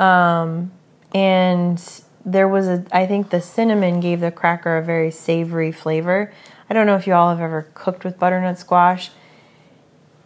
Um, 0.00 0.70
and 1.14 1.82
there 2.24 2.48
was 2.48 2.66
a 2.68 2.84
I 2.92 3.06
think 3.06 3.30
the 3.30 3.40
cinnamon 3.40 4.00
gave 4.00 4.20
the 4.20 4.30
cracker 4.30 4.76
a 4.76 4.82
very 4.82 5.10
savory 5.10 5.72
flavor. 5.72 6.32
I 6.68 6.74
don't 6.74 6.86
know 6.86 6.96
if 6.96 7.06
you 7.06 7.14
all 7.14 7.30
have 7.30 7.40
ever 7.40 7.68
cooked 7.74 8.04
with 8.04 8.18
butternut 8.18 8.58
squash. 8.58 9.10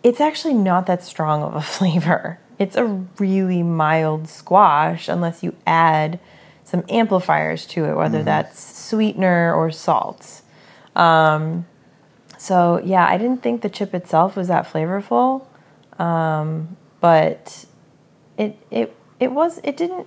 It's 0.03 0.21
actually 0.21 0.55
not 0.55 0.87
that 0.87 1.03
strong 1.05 1.43
of 1.43 1.55
a 1.55 1.61
flavor. 1.77 2.39
It's 2.59 2.77
a 2.77 2.85
really 3.19 3.63
mild 3.63 4.29
squash 4.29 5.09
unless 5.09 5.43
you 5.43 5.55
add 5.67 6.19
some 6.65 6.85
amplifiers 6.89 7.67
to 7.67 7.85
it, 7.87 7.95
whether 7.95 8.23
that's 8.23 8.61
sweetener 8.79 9.53
or 9.55 9.71
salts. 9.71 10.43
Um, 10.95 11.67
so 12.39 12.81
yeah, 12.85 13.07
I 13.07 13.17
didn't 13.19 13.43
think 13.43 13.63
the 13.63 13.69
chip 13.69 13.95
itself 13.95 14.37
was 14.37 14.49
that 14.49 14.67
flavorful, 14.71 15.47
um, 16.01 16.77
but 17.01 17.65
it 18.39 18.57
it 18.71 18.97
it 19.19 19.33
was 19.33 19.61
it 19.63 19.77
didn't 19.77 20.07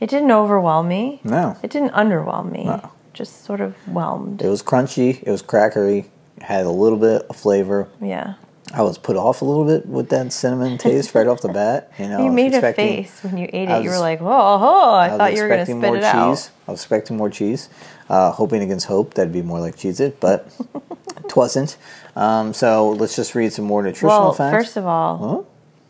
it 0.00 0.08
didn't 0.10 0.30
overwhelm 0.32 0.88
me. 0.88 1.20
No. 1.24 1.56
It 1.62 1.70
didn't 1.70 1.92
underwhelm 1.92 2.50
me. 2.50 2.64
No. 2.64 2.90
Just 3.12 3.44
sort 3.44 3.60
of 3.60 3.74
whelmed. 3.86 4.42
It 4.42 4.48
was 4.48 4.62
crunchy. 4.62 5.22
It 5.22 5.30
was 5.30 5.42
crackery. 5.42 6.06
Had 6.40 6.66
a 6.66 6.70
little 6.70 6.98
bit 6.98 7.22
of 7.22 7.36
flavor. 7.36 7.88
Yeah. 8.00 8.34
I 8.74 8.82
was 8.82 8.96
put 8.96 9.16
off 9.16 9.42
a 9.42 9.44
little 9.44 9.66
bit 9.66 9.86
with 9.86 10.08
that 10.08 10.32
cinnamon 10.32 10.78
taste 10.78 11.14
right 11.14 11.26
off 11.26 11.40
the 11.42 11.48
bat. 11.60 11.92
You 11.98 12.08
know, 12.08 12.24
You 12.24 12.32
made 12.32 12.54
a 12.54 12.72
face 12.72 13.22
when 13.22 13.36
you 13.36 13.48
ate 13.52 13.68
it. 13.68 13.84
You 13.84 13.90
were 13.90 13.98
like, 13.98 14.20
"Whoa, 14.20 14.30
oh, 14.30 14.90
I, 14.92 15.14
I 15.14 15.18
thought 15.18 15.34
you 15.34 15.42
were 15.42 15.48
going 15.48 15.60
to 15.60 15.66
spit 15.66 15.76
more 15.76 15.96
it 15.96 16.04
out." 16.04 16.34
cheese. 16.34 16.50
I 16.66 16.70
was 16.70 16.80
expecting 16.80 17.16
more 17.16 17.28
cheese, 17.28 17.68
uh, 18.08 18.30
hoping 18.32 18.62
against 18.62 18.86
hope 18.86 19.14
that'd 19.14 19.32
be 19.32 19.42
more 19.42 19.60
like 19.60 19.76
Cheez-It, 19.76 20.20
but 20.20 20.50
it 21.24 21.36
wasn't. 21.36 21.76
Um, 22.16 22.52
so 22.54 22.90
let's 22.90 23.16
just 23.16 23.34
read 23.34 23.52
some 23.52 23.64
more 23.64 23.82
nutritional 23.82 24.20
Well, 24.20 24.32
facts. 24.34 24.54
first 24.56 24.76
of 24.76 24.86
all, 24.86 25.18
Huh? 25.18 25.42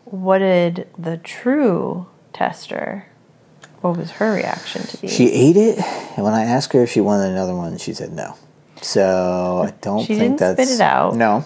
what 0.04 0.38
did 0.38 0.86
the 0.98 1.16
true 1.18 2.06
tester? 2.32 3.06
What 3.80 3.96
was 3.96 4.12
her 4.12 4.32
reaction 4.34 4.82
to 4.82 4.96
these? 5.00 5.12
She 5.12 5.32
ate 5.32 5.56
it, 5.56 5.78
and 6.16 6.24
when 6.24 6.34
I 6.34 6.44
asked 6.44 6.72
her 6.72 6.82
if 6.84 6.90
she 6.92 7.00
wanted 7.00 7.30
another 7.32 7.54
one, 7.56 7.78
she 7.78 7.92
said 7.92 8.12
no. 8.12 8.34
So 8.80 9.64
I 9.66 9.72
don't 9.80 10.00
She 10.04 10.16
think 10.16 10.38
didn't 10.38 10.54
spit 10.54 10.56
that's 10.56 10.74
it 10.74 10.80
out. 10.80 11.16
No, 11.16 11.44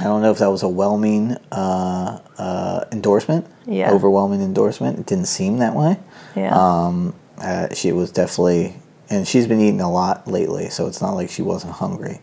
I 0.00 0.04
don't 0.04 0.22
know 0.22 0.30
if 0.30 0.38
that 0.38 0.50
was 0.50 0.62
a 0.62 0.68
whelming 0.68 1.36
uh, 1.52 2.20
uh, 2.38 2.84
endorsement. 2.92 3.46
Yeah. 3.66 3.90
overwhelming 3.90 4.40
endorsement. 4.42 4.98
It 4.98 5.06
didn't 5.06 5.26
seem 5.26 5.58
that 5.58 5.74
way. 5.74 5.98
yeah. 6.36 6.54
Um, 6.54 7.14
uh, 7.38 7.74
she 7.74 7.92
was 7.92 8.12
definitely, 8.12 8.76
and 9.10 9.26
she's 9.28 9.46
been 9.46 9.60
eating 9.60 9.80
a 9.80 9.90
lot 9.90 10.26
lately, 10.28 10.68
so 10.70 10.86
it's 10.86 11.02
not 11.02 11.14
like 11.14 11.28
she 11.30 11.42
wasn't 11.42 11.72
hungry. 11.74 12.20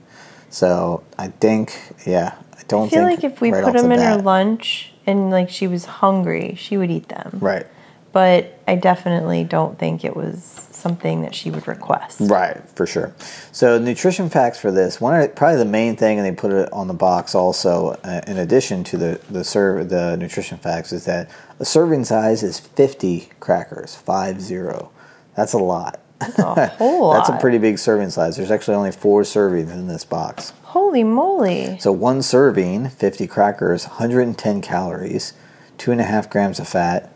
So 0.53 1.03
I 1.17 1.29
think, 1.29 1.73
yeah, 2.05 2.35
I 2.55 2.61
don't 2.67 2.85
I 2.85 2.89
feel 2.89 3.07
think 3.07 3.23
like 3.23 3.23
if 3.23 3.41
we 3.41 3.51
right 3.51 3.63
put 3.63 3.73
the 3.73 3.81
them 3.81 3.91
in 3.91 3.99
her 3.99 4.17
lunch 4.17 4.93
and 5.07 5.31
like 5.31 5.49
she 5.49 5.65
was 5.67 5.85
hungry, 5.85 6.53
she 6.59 6.77
would 6.77 6.91
eat 6.91 7.09
them. 7.09 7.39
right, 7.41 7.65
But 8.11 8.59
I 8.67 8.75
definitely 8.75 9.43
don't 9.45 9.79
think 9.79 10.05
it 10.05 10.15
was 10.15 10.43
something 10.69 11.23
that 11.23 11.33
she 11.33 11.49
would 11.49 11.67
request. 11.67 12.19
right, 12.21 12.61
for 12.75 12.85
sure. 12.85 13.15
So 13.51 13.79
nutrition 13.79 14.29
facts 14.29 14.59
for 14.59 14.71
this 14.71 15.01
one, 15.01 15.19
of- 15.19 15.33
probably 15.35 15.57
the 15.57 15.65
main 15.65 15.95
thing, 15.95 16.19
and 16.19 16.25
they 16.27 16.31
put 16.31 16.51
it 16.51 16.71
on 16.71 16.87
the 16.87 16.93
box 16.93 17.33
also. 17.33 17.97
Uh, 18.03 18.21
in 18.27 18.37
addition 18.37 18.83
to 18.83 18.97
the 18.97 19.19
the 19.31 19.43
serve, 19.43 19.89
the 19.89 20.15
nutrition 20.17 20.59
facts 20.59 20.93
is 20.93 21.05
that 21.05 21.31
a 21.59 21.65
serving 21.65 22.05
size 22.05 22.43
is 22.43 22.59
fifty 22.59 23.29
crackers, 23.39 23.95
five 23.95 24.39
zero. 24.39 24.91
That's 25.35 25.53
a 25.53 25.57
lot. 25.57 25.99
That's 26.37 26.39
a 26.39 26.67
whole 26.77 27.13
That's 27.13 27.29
a 27.29 27.37
pretty 27.37 27.57
big 27.57 27.77
serving 27.79 28.09
size. 28.09 28.37
There's 28.37 28.51
actually 28.51 28.75
only 28.75 28.91
four 28.91 29.21
servings 29.23 29.71
in 29.71 29.87
this 29.87 30.05
box. 30.05 30.51
Holy 30.63 31.03
moly! 31.03 31.77
So 31.79 31.91
one 31.91 32.21
serving, 32.21 32.89
50 32.89 33.27
crackers, 33.27 33.85
110 33.87 34.61
calories, 34.61 35.33
two 35.77 35.91
and 35.91 36.01
a 36.01 36.03
half 36.05 36.29
grams 36.29 36.59
of 36.59 36.67
fat, 36.67 37.15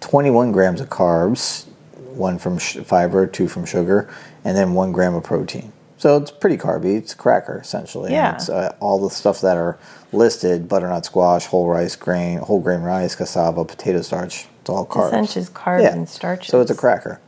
21 0.00 0.52
grams 0.52 0.80
of 0.80 0.88
carbs, 0.88 1.66
one 2.14 2.38
from 2.38 2.58
sh- 2.58 2.78
fiber, 2.78 3.26
two 3.26 3.48
from 3.48 3.64
sugar, 3.66 4.08
and 4.44 4.56
then 4.56 4.74
one 4.74 4.92
gram 4.92 5.14
of 5.14 5.24
protein. 5.24 5.72
So 5.98 6.16
it's 6.18 6.30
pretty 6.30 6.56
carby. 6.58 6.96
It's 6.96 7.14
a 7.14 7.16
cracker 7.16 7.58
essentially. 7.58 8.08
And 8.08 8.14
Yeah. 8.14 8.34
it's 8.34 8.48
uh, 8.48 8.74
all 8.80 8.98
the 9.00 9.08
stuff 9.10 9.40
that 9.40 9.56
are 9.56 9.78
listed: 10.12 10.68
butternut 10.68 11.04
squash, 11.06 11.46
whole 11.46 11.66
rice 11.68 11.96
grain, 11.96 12.38
whole 12.38 12.60
grain 12.60 12.80
rice, 12.80 13.14
cassava, 13.14 13.64
potato 13.64 14.02
starch. 14.02 14.46
It's 14.60 14.70
all 14.70 14.86
carbs. 14.86 15.08
Essentially, 15.08 15.44
carbs 15.46 15.92
and 15.92 16.08
starches. 16.08 16.48
So 16.50 16.60
it's 16.60 16.70
a 16.70 16.74
cracker. 16.74 17.20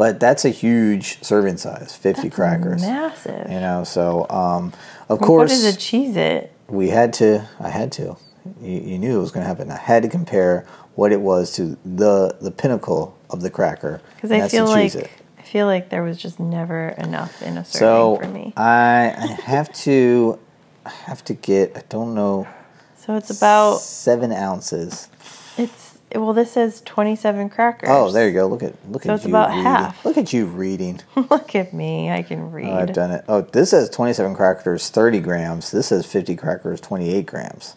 But 0.00 0.18
that's 0.18 0.46
a 0.46 0.48
huge 0.48 1.22
serving 1.22 1.58
size, 1.58 1.94
50 1.94 2.22
That's 2.22 2.34
crackers. 2.34 2.80
Massive. 2.80 3.50
You 3.50 3.60
know, 3.60 3.84
so 3.84 4.26
um, 4.30 4.72
of 5.10 5.20
What 5.20 5.26
course 5.26 5.52
is 5.52 5.76
a 5.76 5.78
Cheez-It? 5.78 6.50
we 6.68 6.88
had 6.88 7.12
to. 7.14 7.46
I 7.58 7.68
had 7.68 7.92
to. 7.92 8.16
You, 8.62 8.80
you 8.80 8.98
knew 8.98 9.18
it 9.18 9.20
was 9.20 9.30
going 9.30 9.44
to 9.44 9.46
happen. 9.46 9.70
I 9.70 9.76
had 9.76 10.02
to 10.04 10.08
compare 10.08 10.66
what 10.94 11.12
it 11.12 11.20
was 11.20 11.52
to 11.56 11.76
the 11.84 12.34
the 12.40 12.50
pinnacle 12.50 13.14
of 13.28 13.42
the 13.42 13.50
cracker. 13.50 14.00
Because 14.14 14.32
I 14.32 14.48
feel 14.48 14.64
like 14.64 14.90
Cheez-It. 14.90 15.10
I 15.38 15.42
feel 15.42 15.66
like 15.66 15.90
there 15.90 16.02
was 16.02 16.16
just 16.16 16.40
never 16.40 16.88
enough 16.96 17.42
in 17.42 17.58
a 17.58 17.64
serving 17.66 17.78
so 17.78 18.16
for 18.22 18.28
me. 18.32 18.54
I, 18.56 19.12
I 19.14 19.26
have 19.44 19.70
to. 19.84 20.38
I 20.86 20.88
have 20.88 21.22
to 21.24 21.34
get. 21.34 21.76
I 21.76 21.82
don't 21.90 22.14
know. 22.14 22.48
So 22.96 23.16
it's 23.16 23.28
about 23.28 23.80
seven 23.80 24.32
ounces. 24.32 25.10
it's 25.58 25.89
well. 26.14 26.32
This 26.32 26.52
says 26.52 26.80
twenty-seven 26.82 27.50
crackers. 27.50 27.88
Oh, 27.90 28.10
there 28.10 28.28
you 28.28 28.34
go. 28.34 28.46
Look 28.46 28.62
at 28.62 28.74
look 28.90 29.02
So 29.04 29.10
at 29.12 29.16
it's 29.16 29.24
about 29.24 29.50
reading. 29.50 29.64
half. 29.64 30.04
Look 30.04 30.16
at 30.18 30.32
you 30.32 30.46
reading. 30.46 31.00
Look 31.16 31.54
at 31.54 31.72
me. 31.72 32.10
I 32.10 32.22
can 32.22 32.50
read. 32.50 32.68
Oh, 32.68 32.74
I've 32.76 32.92
done 32.92 33.10
it. 33.10 33.24
Oh, 33.28 33.40
this 33.42 33.70
says 33.70 33.88
27 33.90 34.34
crackers, 34.34 34.88
30 34.90 35.20
grams. 35.20 35.70
This 35.70 35.88
says 35.88 36.06
50 36.06 36.36
crackers, 36.36 36.80
28 36.80 37.26
grams. 37.26 37.76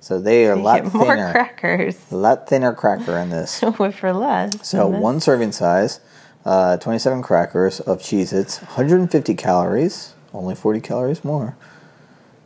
So 0.00 0.20
they 0.20 0.46
are 0.46 0.52
a 0.52 0.56
lot 0.56 0.82
get 0.84 0.92
more 0.94 1.06
thinner. 1.06 1.32
crackers 1.32 1.96
A 2.12 2.16
lot 2.16 2.46
thinner 2.48 2.74
cracker 2.74 3.16
in 3.16 3.30
this. 3.30 3.62
With 3.78 3.94
for 3.94 4.12
less. 4.12 4.66
So 4.68 4.86
one 4.86 5.18
serving 5.20 5.52
size, 5.52 6.00
uh, 6.44 6.76
27 6.76 7.22
crackers 7.22 7.80
of 7.80 8.00
Cheez-Its, 8.00 8.60
150 8.60 9.34
calories, 9.34 10.12
only 10.34 10.54
40 10.54 10.80
calories 10.80 11.24
more. 11.24 11.56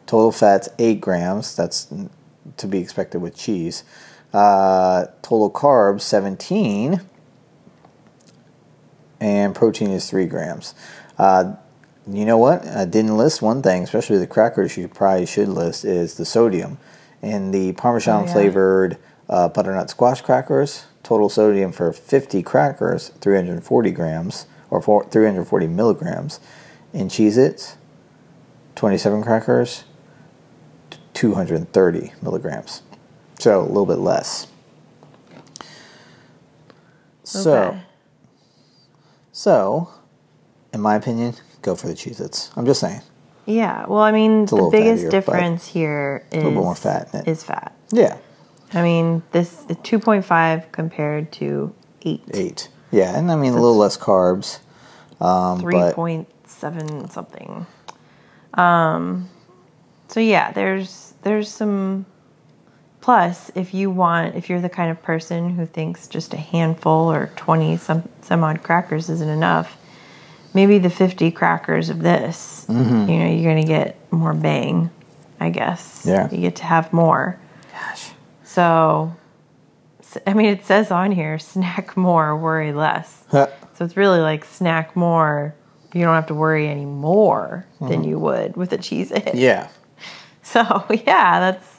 Total 0.06 0.30
fats 0.30 0.68
8 0.78 1.00
grams. 1.00 1.56
That's 1.56 1.88
to 2.58 2.66
be 2.68 2.78
expected 2.78 3.20
with 3.20 3.36
cheese. 3.36 3.82
Uh, 4.32 5.06
total 5.22 5.50
carbs 5.50 6.02
17, 6.02 7.00
and 9.20 9.54
protein 9.54 9.90
is 9.90 10.08
3 10.08 10.26
grams. 10.26 10.74
Uh, 11.18 11.54
you 12.10 12.24
know 12.24 12.38
what? 12.38 12.66
I 12.66 12.84
didn't 12.84 13.16
list 13.16 13.42
one 13.42 13.62
thing, 13.62 13.82
especially 13.82 14.18
the 14.18 14.26
crackers. 14.26 14.76
You 14.76 14.88
probably 14.88 15.26
should 15.26 15.48
list 15.48 15.84
is 15.84 16.14
the 16.14 16.24
sodium, 16.24 16.78
and 17.22 17.52
the 17.52 17.72
Parmesan 17.72 18.22
Oh, 18.22 18.26
yeah. 18.26 18.32
flavored 18.32 18.98
uh, 19.28 19.48
butternut 19.48 19.90
squash 19.90 20.20
crackers. 20.20 20.84
Total 21.02 21.28
sodium 21.28 21.72
for 21.72 21.92
50 21.92 22.42
crackers, 22.42 23.10
340 23.20 23.90
grams 23.92 24.46
or 24.70 24.82
four, 24.82 25.04
340 25.08 25.66
milligrams. 25.66 26.38
In 26.92 27.08
Cheez-Its, 27.08 27.76
27 28.74 29.22
crackers, 29.22 29.84
230 31.14 32.12
milligrams. 32.22 32.82
So 33.38 33.60
a 33.60 33.62
little 33.62 33.86
bit 33.86 33.98
less. 33.98 34.46
So, 37.24 37.54
Okay. 37.54 37.82
so, 39.32 39.90
in 40.72 40.80
my 40.80 40.94
opinion, 40.96 41.34
go 41.62 41.74
for 41.74 41.86
the 41.86 41.94
Cheez-Its. 41.94 42.50
I'm 42.56 42.64
just 42.66 42.80
saying. 42.80 43.02
Yeah. 43.44 43.86
Well, 43.86 44.00
I 44.00 44.12
mean, 44.12 44.46
the 44.46 44.68
biggest 44.70 45.04
fattier, 45.04 45.10
difference 45.10 45.66
here 45.66 46.24
is 46.30 46.36
little 46.36 46.50
bit 46.52 46.64
more 46.64 46.74
fat 46.74 47.10
in 47.12 47.20
it. 47.20 47.28
Is 47.28 47.44
fat. 47.44 47.72
Yeah, 47.90 48.18
I 48.74 48.82
mean, 48.82 49.22
this 49.32 49.64
2.5 49.68 50.70
compared 50.72 51.32
to 51.32 51.74
8. 52.02 52.22
eight. 52.34 52.68
Yeah, 52.90 53.16
and 53.16 53.30
I 53.30 53.36
mean 53.36 53.52
a 53.52 53.60
little 53.60 53.76
less 53.76 53.96
carbs. 53.96 54.60
Um, 55.20 55.60
3.7 55.62 57.10
something. 57.10 57.66
Um 58.54 59.28
so 60.08 60.20
yeah, 60.20 60.52
there's 60.52 61.14
there's 61.22 61.48
some 61.50 62.06
plus 63.08 63.50
if 63.54 63.72
you 63.72 63.90
want 63.90 64.34
if 64.34 64.50
you're 64.50 64.60
the 64.60 64.68
kind 64.68 64.90
of 64.90 65.02
person 65.02 65.48
who 65.56 65.64
thinks 65.64 66.06
just 66.08 66.34
a 66.34 66.36
handful 66.36 67.10
or 67.10 67.30
20 67.36 67.78
some 67.78 68.06
some 68.20 68.44
odd 68.44 68.62
crackers 68.62 69.08
isn't 69.08 69.30
enough, 69.30 69.78
maybe 70.52 70.78
the 70.78 70.90
50 70.90 71.30
crackers 71.30 71.88
of 71.88 72.00
this, 72.02 72.66
Mm-hmm. 72.68 73.08
you 73.10 73.18
know, 73.18 73.30
you're 73.30 73.50
going 73.50 73.62
to 73.62 73.66
get 73.66 73.96
more 74.12 74.34
bang, 74.34 74.90
I 75.40 75.48
guess. 75.48 76.04
Yeah. 76.06 76.28
You 76.30 76.36
get 76.36 76.56
to 76.56 76.64
have 76.64 76.92
more. 76.92 77.40
gosh, 77.72 78.10
So 78.44 79.16
I 80.26 80.34
mean, 80.34 80.50
it 80.50 80.66
says 80.66 80.90
on 80.90 81.10
here, 81.12 81.38
snack 81.38 81.96
more, 81.96 82.36
worry 82.36 82.74
less. 82.74 83.24
So 83.76 83.86
it's 83.86 83.96
really 83.96 84.20
like 84.20 84.44
snack 84.44 84.94
more. 84.94 85.54
You 85.94 86.02
don't 86.04 86.14
have 86.14 86.26
to 86.26 86.34
worry 86.34 86.68
any 86.68 86.84
more 86.84 87.64
than 87.80 88.04
you 88.04 88.18
would 88.18 88.54
with 88.54 88.70
a 88.74 88.78
Cheez-It. 88.78 89.34
yeah. 89.34 89.68
So 90.42 90.84
yeah, 91.06 91.40
that's 91.40 91.77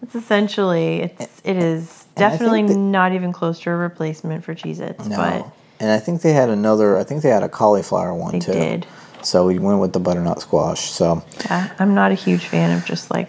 that's 0.00 0.14
essentially 0.14 1.02
it's 1.18 1.40
it 1.44 1.56
is 1.56 2.06
And 2.16 2.24
I 2.26 2.30
think 2.30 2.40
definitely 2.40 2.62
that- 2.68 2.76
not 2.76 3.12
even 3.12 3.32
close 3.32 3.60
to 3.60 3.70
a 3.70 3.74
replacement 3.76 4.44
for 4.44 4.54
Cheez 4.54 4.80
Its, 4.80 5.06
No. 5.06 5.16
but 5.16 5.46
and 5.80 5.90
I 5.90 5.98
think 5.98 6.20
they 6.22 6.32
had 6.34 6.50
another. 6.50 6.98
I 6.98 7.04
think 7.04 7.22
they 7.22 7.30
had 7.30 7.42
a 7.42 7.48
cauliflower 7.48 8.14
one 8.14 8.32
they 8.32 8.38
too. 8.40 8.52
did. 8.52 8.86
So 9.22 9.46
we 9.46 9.58
went 9.58 9.80
with 9.80 9.92
the 9.92 10.00
butternut 10.00 10.40
squash. 10.40 10.90
So 10.90 11.22
Yeah, 11.46 11.70
I'm 11.78 11.94
not 11.94 12.10
a 12.10 12.14
huge 12.14 12.46
fan 12.46 12.76
of 12.76 12.84
just 12.84 13.10
like 13.10 13.28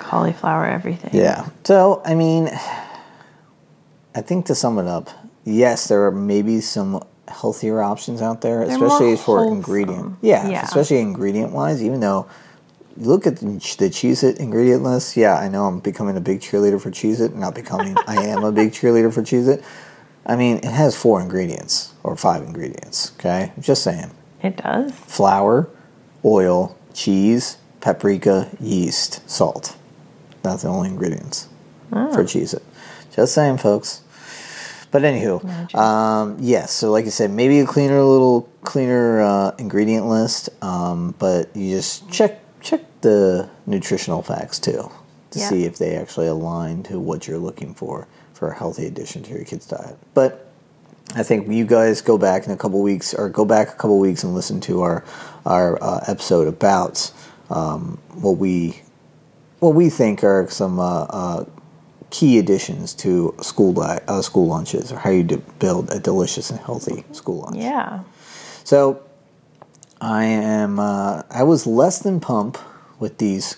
cauliflower 0.00 0.66
everything. 0.66 1.10
yeah. 1.12 1.46
So 1.64 2.02
I 2.04 2.14
mean, 2.14 2.48
I 4.14 4.20
think 4.20 4.46
to 4.46 4.54
sum 4.54 4.78
it 4.78 4.86
up, 4.86 5.10
yes, 5.44 5.86
there 5.88 6.04
are 6.06 6.10
maybe 6.10 6.60
some 6.60 7.02
healthier 7.28 7.82
options 7.82 8.22
out 8.22 8.40
there, 8.40 8.64
They're 8.66 8.74
especially 8.74 9.16
for 9.16 9.38
wholesome. 9.38 9.58
ingredient. 9.58 10.14
Yeah, 10.22 10.48
Yeah. 10.48 10.62
especially 10.64 10.98
ingredient 11.00 11.52
wise. 11.52 11.82
Even 11.82 12.00
though 12.00 12.26
look 12.98 13.26
at 13.26 13.36
the, 13.36 13.46
the 13.46 13.88
Cheez 13.90 14.22
It 14.22 14.38
ingredient 14.38 14.82
list, 14.82 15.16
yeah, 15.16 15.36
I 15.36 15.48
know 15.48 15.64
I'm 15.64 15.80
becoming 15.80 16.16
a 16.16 16.20
big 16.20 16.40
cheerleader 16.40 16.80
for 16.80 16.90
Cheez 16.90 17.20
It. 17.20 17.34
Not 17.34 17.54
becoming, 17.54 17.96
I 18.06 18.16
am 18.26 18.44
a 18.44 18.52
big 18.52 18.72
cheerleader 18.72 19.12
for 19.12 19.22
Cheez 19.22 19.48
It. 19.48 19.64
I 20.26 20.36
mean, 20.36 20.58
it 20.58 20.64
has 20.64 20.94
four 20.96 21.20
ingredients 21.20 21.94
or 22.02 22.14
five 22.16 22.42
ingredients. 22.42 23.12
Okay, 23.18 23.52
just 23.60 23.82
saying. 23.82 24.10
It 24.42 24.58
does. 24.58 24.92
flour, 24.92 25.68
oil, 26.24 26.76
cheese, 26.92 27.56
paprika, 27.80 28.50
yeast, 28.60 29.28
salt. 29.28 29.76
That's 30.42 30.62
the 30.62 30.68
only 30.68 30.88
ingredients 30.88 31.48
for 31.90 32.22
Cheez-It. 32.24 32.62
Just 33.14 33.34
saying, 33.34 33.58
folks. 33.58 34.02
But 34.90 35.02
anywho, 35.02 35.74
um, 35.74 36.36
yes. 36.40 36.72
so 36.72 36.90
like 36.90 37.04
I 37.04 37.10
said, 37.10 37.30
maybe 37.30 37.60
a 37.60 37.66
cleaner, 37.66 38.02
little 38.02 38.48
cleaner 38.62 39.20
uh, 39.20 39.50
ingredient 39.58 40.06
list. 40.06 40.48
Um, 40.62 41.14
but 41.18 41.54
you 41.54 41.76
just 41.76 42.08
check 42.10 42.40
check 42.62 42.80
the 43.02 43.48
nutritional 43.66 44.22
facts 44.22 44.58
too 44.58 44.90
to 45.30 45.38
Yeah. 45.38 45.48
see 45.48 45.64
if 45.64 45.78
they 45.78 45.96
actually 45.96 46.26
align 46.26 46.82
to 46.84 46.98
what 46.98 47.26
you're 47.28 47.38
looking 47.38 47.74
for 47.74 48.06
for 48.32 48.48
a 48.50 48.54
healthy 48.54 48.86
addition 48.86 49.22
to 49.24 49.30
your 49.34 49.44
kid's 49.44 49.66
diet. 49.66 49.96
But 50.14 50.46
I 51.14 51.22
think 51.22 51.48
you 51.48 51.64
guys 51.66 52.00
go 52.02 52.18
back 52.18 52.46
in 52.46 52.52
a 52.52 52.56
couple 52.56 52.80
weeks, 52.82 53.14
or 53.14 53.28
go 53.28 53.44
back 53.44 53.68
a 53.68 53.72
couple 53.76 53.98
weeks 53.98 54.22
and 54.24 54.34
listen 54.34 54.60
to 54.62 54.82
our 54.82 55.04
our 55.46 55.82
uh, 55.82 56.00
episode 56.06 56.46
about 56.48 57.10
um, 57.50 57.98
what 58.14 58.36
we 58.38 58.82
what 59.60 59.74
we 59.74 59.88
think 59.90 60.22
are 60.22 60.46
some 60.50 60.78
uh, 60.78 61.02
uh, 61.08 61.44
key 62.10 62.38
additions 62.38 62.94
to 62.94 63.34
school 63.40 63.72
di- 63.72 64.00
uh, 64.06 64.20
school 64.22 64.46
lunches, 64.46 64.92
or 64.92 64.98
how 64.98 65.10
you 65.10 65.24
build 65.58 65.90
a 65.90 65.98
delicious 65.98 66.50
and 66.50 66.60
healthy 66.60 67.04
school 67.12 67.40
lunch. 67.40 67.56
Yeah. 67.56 68.00
So 68.64 69.00
I 70.00 70.24
am 70.24 70.78
uh, 70.78 71.22
I 71.30 71.42
was 71.42 71.66
less 71.66 71.98
than 72.00 72.20
pump 72.20 72.58
with 72.98 73.18
these 73.18 73.56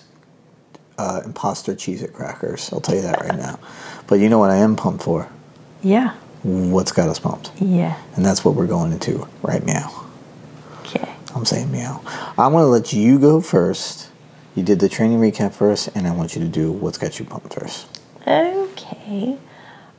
uh, 0.97 1.21
imposter 1.25 1.73
Cheez-It 1.73 2.13
crackers. 2.13 2.71
I'll 2.71 2.81
tell 2.81 2.95
you 2.95 3.01
that 3.01 3.21
right 3.21 3.37
now. 3.37 3.59
But 4.07 4.15
you 4.15 4.29
know 4.29 4.39
what 4.39 4.49
I 4.49 4.57
am 4.57 4.75
pumped 4.75 5.03
for? 5.03 5.29
Yeah. 5.81 6.15
What's 6.43 6.91
got 6.91 7.09
us 7.09 7.19
pumped? 7.19 7.51
Yeah. 7.59 7.99
And 8.15 8.25
that's 8.25 8.43
what 8.45 8.55
we're 8.55 8.67
going 8.67 8.91
into 8.91 9.27
right 9.41 9.65
now. 9.65 10.05
Okay. 10.81 11.09
I'm 11.35 11.45
saying 11.45 11.71
meow. 11.71 12.01
I'm 12.37 12.51
going 12.51 12.63
to 12.63 12.67
let 12.67 12.93
you 12.93 13.19
go 13.19 13.41
first. 13.41 14.09
You 14.55 14.63
did 14.63 14.79
the 14.79 14.89
training 14.89 15.19
recap 15.19 15.53
first, 15.53 15.89
and 15.95 16.07
I 16.07 16.11
want 16.11 16.35
you 16.35 16.41
to 16.41 16.47
do 16.47 16.71
what's 16.71 16.97
got 16.97 17.19
you 17.19 17.25
pumped 17.25 17.53
first. 17.53 17.87
Okay. 18.27 19.37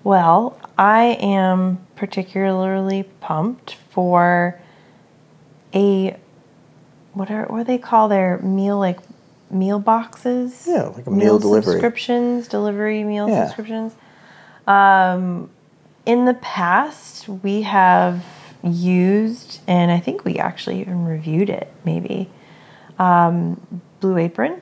Well, 0.04 0.58
I 0.76 1.16
am 1.20 1.86
particularly 1.96 3.04
pumped 3.20 3.76
for 3.90 4.60
a 5.74 6.16
what 7.14 7.30
are 7.30 7.46
what 7.46 7.58
do 7.58 7.64
they 7.64 7.78
call 7.78 8.08
their 8.08 8.38
meal 8.38 8.78
like 8.78 8.98
meal 9.52 9.78
boxes? 9.78 10.64
Yeah, 10.66 10.82
like 10.88 11.06
a 11.06 11.10
meal 11.10 11.38
delivery. 11.38 11.72
subscriptions, 11.74 12.48
delivery 12.48 13.04
meal 13.04 13.28
Yeah. 13.28 13.46
subscriptions. 13.46 13.94
Um, 14.66 15.50
in 16.06 16.24
the 16.24 16.34
past, 16.34 17.28
we 17.28 17.62
have 17.62 18.24
used, 18.64 19.60
and 19.66 19.90
I 19.92 19.98
think 20.00 20.24
we 20.24 20.38
actually 20.38 20.80
even 20.80 21.04
reviewed 21.04 21.50
it. 21.50 21.72
Maybe 21.84 22.28
um, 22.98 23.60
Blue 24.00 24.16
Apron 24.18 24.60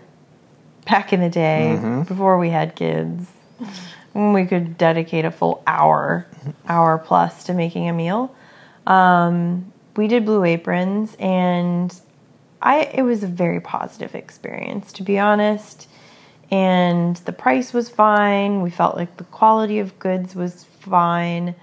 back 0.87 1.13
in 1.13 1.21
the 1.21 1.29
day 1.31 1.77
Mm-hmm. 1.79 2.03
before 2.05 2.39
we 2.39 2.51
had 2.51 2.75
kids 2.75 3.27
when 4.13 4.33
we 4.39 4.45
could 4.47 4.77
dedicate 4.79 5.25
a 5.25 5.31
full 5.31 5.63
hour 5.67 6.27
hour 6.69 6.99
plus 6.99 7.45
to 7.45 7.53
making 7.53 7.89
a 7.89 7.93
meal 7.93 8.35
um, 8.87 9.71
we 9.97 10.09
did 10.09 10.25
blue 10.25 10.43
aprons 10.45 11.15
and 11.21 12.01
i 12.63 12.81
it 12.83 13.03
was 13.03 13.23
a 13.23 13.27
very 13.27 13.61
positive 13.61 14.15
experience 14.15 14.93
to 14.93 15.03
be 15.03 15.19
honest 15.19 15.89
and 16.51 17.17
the 17.17 17.33
price 17.33 17.73
was 17.73 17.89
fine 17.89 18.63
we 18.63 18.71
felt 18.71 18.97
like 18.97 19.17
the 19.17 19.25
quality 19.25 19.79
of 19.79 19.99
goods 19.99 20.35
was 20.35 20.65
fine 20.81 21.55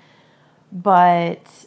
but 0.71 1.65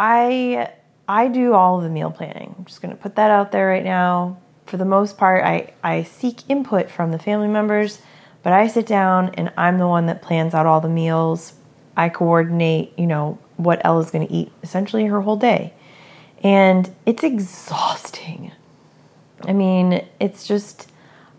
I 0.00 0.72
I 1.06 1.28
do 1.28 1.52
all 1.52 1.80
the 1.80 1.90
meal 1.90 2.10
planning. 2.10 2.54
I'm 2.58 2.64
just 2.64 2.80
going 2.80 2.96
to 2.96 3.00
put 3.00 3.16
that 3.16 3.30
out 3.30 3.52
there 3.52 3.68
right 3.68 3.84
now. 3.84 4.38
For 4.64 4.76
the 4.76 4.84
most 4.84 5.18
part, 5.18 5.44
I, 5.44 5.74
I 5.82 6.04
seek 6.04 6.48
input 6.48 6.88
from 6.90 7.10
the 7.10 7.18
family 7.18 7.48
members, 7.48 8.00
but 8.44 8.52
I 8.52 8.68
sit 8.68 8.86
down 8.86 9.34
and 9.34 9.52
I'm 9.56 9.78
the 9.78 9.88
one 9.88 10.06
that 10.06 10.22
plans 10.22 10.54
out 10.54 10.66
all 10.66 10.80
the 10.80 10.88
meals. 10.88 11.54
I 11.96 12.08
coordinate, 12.08 12.96
you 12.96 13.08
know, 13.08 13.38
what 13.56 13.84
Ella's 13.84 14.12
going 14.12 14.26
to 14.26 14.32
eat 14.32 14.52
essentially 14.62 15.06
her 15.06 15.20
whole 15.20 15.36
day. 15.36 15.74
And 16.42 16.94
it's 17.06 17.22
exhausting. 17.22 18.52
I 19.42 19.52
mean, 19.52 20.04
it's 20.18 20.46
just, 20.46 20.90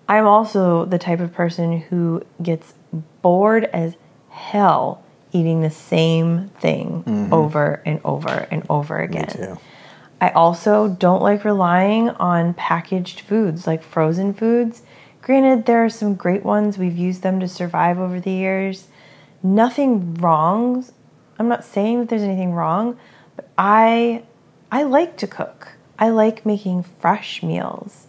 I'm 0.07 0.25
also 0.25 0.85
the 0.85 0.99
type 0.99 1.19
of 1.19 1.33
person 1.33 1.81
who 1.81 2.23
gets 2.41 2.73
bored 3.21 3.65
as 3.65 3.95
hell 4.29 5.03
eating 5.31 5.61
the 5.61 5.69
same 5.69 6.49
thing 6.59 7.03
mm-hmm. 7.03 7.33
over 7.33 7.81
and 7.85 8.01
over 8.03 8.47
and 8.51 8.63
over 8.69 8.99
again. 8.99 9.27
too. 9.27 9.59
I 10.19 10.29
also 10.29 10.87
don't 10.87 11.23
like 11.23 11.43
relying 11.43 12.09
on 12.09 12.53
packaged 12.53 13.21
foods 13.21 13.65
like 13.65 13.81
frozen 13.81 14.33
foods. 14.33 14.83
Granted, 15.21 15.65
there 15.65 15.83
are 15.83 15.89
some 15.89 16.15
great 16.15 16.43
ones. 16.43 16.77
We've 16.77 16.97
used 16.97 17.23
them 17.23 17.39
to 17.39 17.47
survive 17.47 17.97
over 17.97 18.19
the 18.19 18.31
years. 18.31 18.87
Nothing 19.41 20.13
wrong. 20.15 20.85
I'm 21.39 21.47
not 21.47 21.63
saying 21.63 21.99
that 21.99 22.09
there's 22.09 22.21
anything 22.21 22.53
wrong, 22.53 22.99
but 23.35 23.49
I 23.57 24.23
I 24.71 24.83
like 24.83 25.17
to 25.17 25.27
cook. 25.27 25.73
I 25.99 26.09
like 26.09 26.45
making 26.45 26.83
fresh 26.83 27.43
meals. 27.43 28.07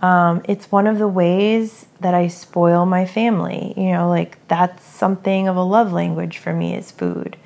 Um, 0.00 0.42
it's 0.44 0.72
one 0.72 0.86
of 0.86 0.98
the 0.98 1.08
ways 1.08 1.86
that 2.00 2.14
I 2.14 2.28
spoil 2.28 2.86
my 2.86 3.04
family. 3.04 3.74
You 3.76 3.92
know, 3.92 4.08
like 4.08 4.38
that's 4.48 4.84
something 4.84 5.48
of 5.48 5.56
a 5.56 5.62
love 5.62 5.92
language 5.92 6.38
for 6.38 6.52
me 6.52 6.74
is 6.74 6.90
food. 6.90 7.36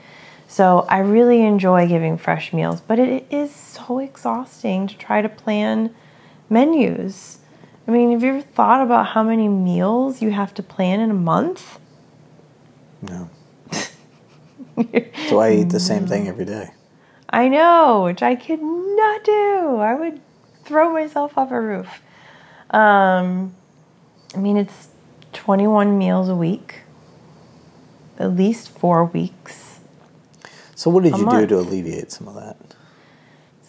So 0.47 0.87
I 0.89 0.99
really 0.99 1.43
enjoy 1.43 1.89
giving 1.89 2.19
fresh 2.19 2.53
meals, 2.53 2.81
but 2.83 2.99
it 2.99 3.27
is 3.31 3.55
so 3.55 3.99
exhausting 3.99 4.87
to 4.87 4.97
try 4.97 5.23
to 5.23 5.29
plan 5.29 5.95
menus. 6.51 7.39
I 7.89 7.91
mean, 7.91 8.13
have 8.13 8.23
you 8.23 8.35
ever 8.35 8.43
thought 8.43 8.83
about 8.83 9.09
how 9.09 9.23
many 9.23 9.49
meals 9.49 10.23
you 10.23 10.31
have 10.31 10.53
to 10.55 10.63
plan 10.63 11.01
in 11.01 11.11
a 11.11 11.15
month? 11.15 11.79
No. 13.01 13.31
so 15.29 15.41
I 15.41 15.53
eat 15.53 15.71
the 15.71 15.81
same 15.81 16.07
thing 16.07 16.29
every 16.29 16.45
day. 16.45 16.71
I 17.33 17.49
know, 17.49 18.05
which 18.05 18.23
I 18.23 18.35
could 18.35 18.61
not 18.61 19.25
do. 19.25 19.77
I 19.79 19.95
would 19.95 20.21
throw 20.65 20.93
myself 20.93 21.39
off 21.39 21.51
a 21.51 21.61
roof. 21.61 22.03
Um, 22.71 23.55
I 24.35 24.39
mean, 24.39 24.57
it's 24.57 24.89
21 25.33 25.97
meals 25.97 26.29
a 26.29 26.37
week, 26.37 26.81
at 28.19 28.37
least 28.37 28.69
four 28.69 29.05
weeks. 29.05 29.81
So 30.75 30.91
what 30.91 31.05
did 31.05 31.17
you 31.17 31.29
do 31.31 31.47
to 31.47 31.59
alleviate 31.59 32.11
some 32.13 32.29
of 32.29 32.35
that? 32.35 32.57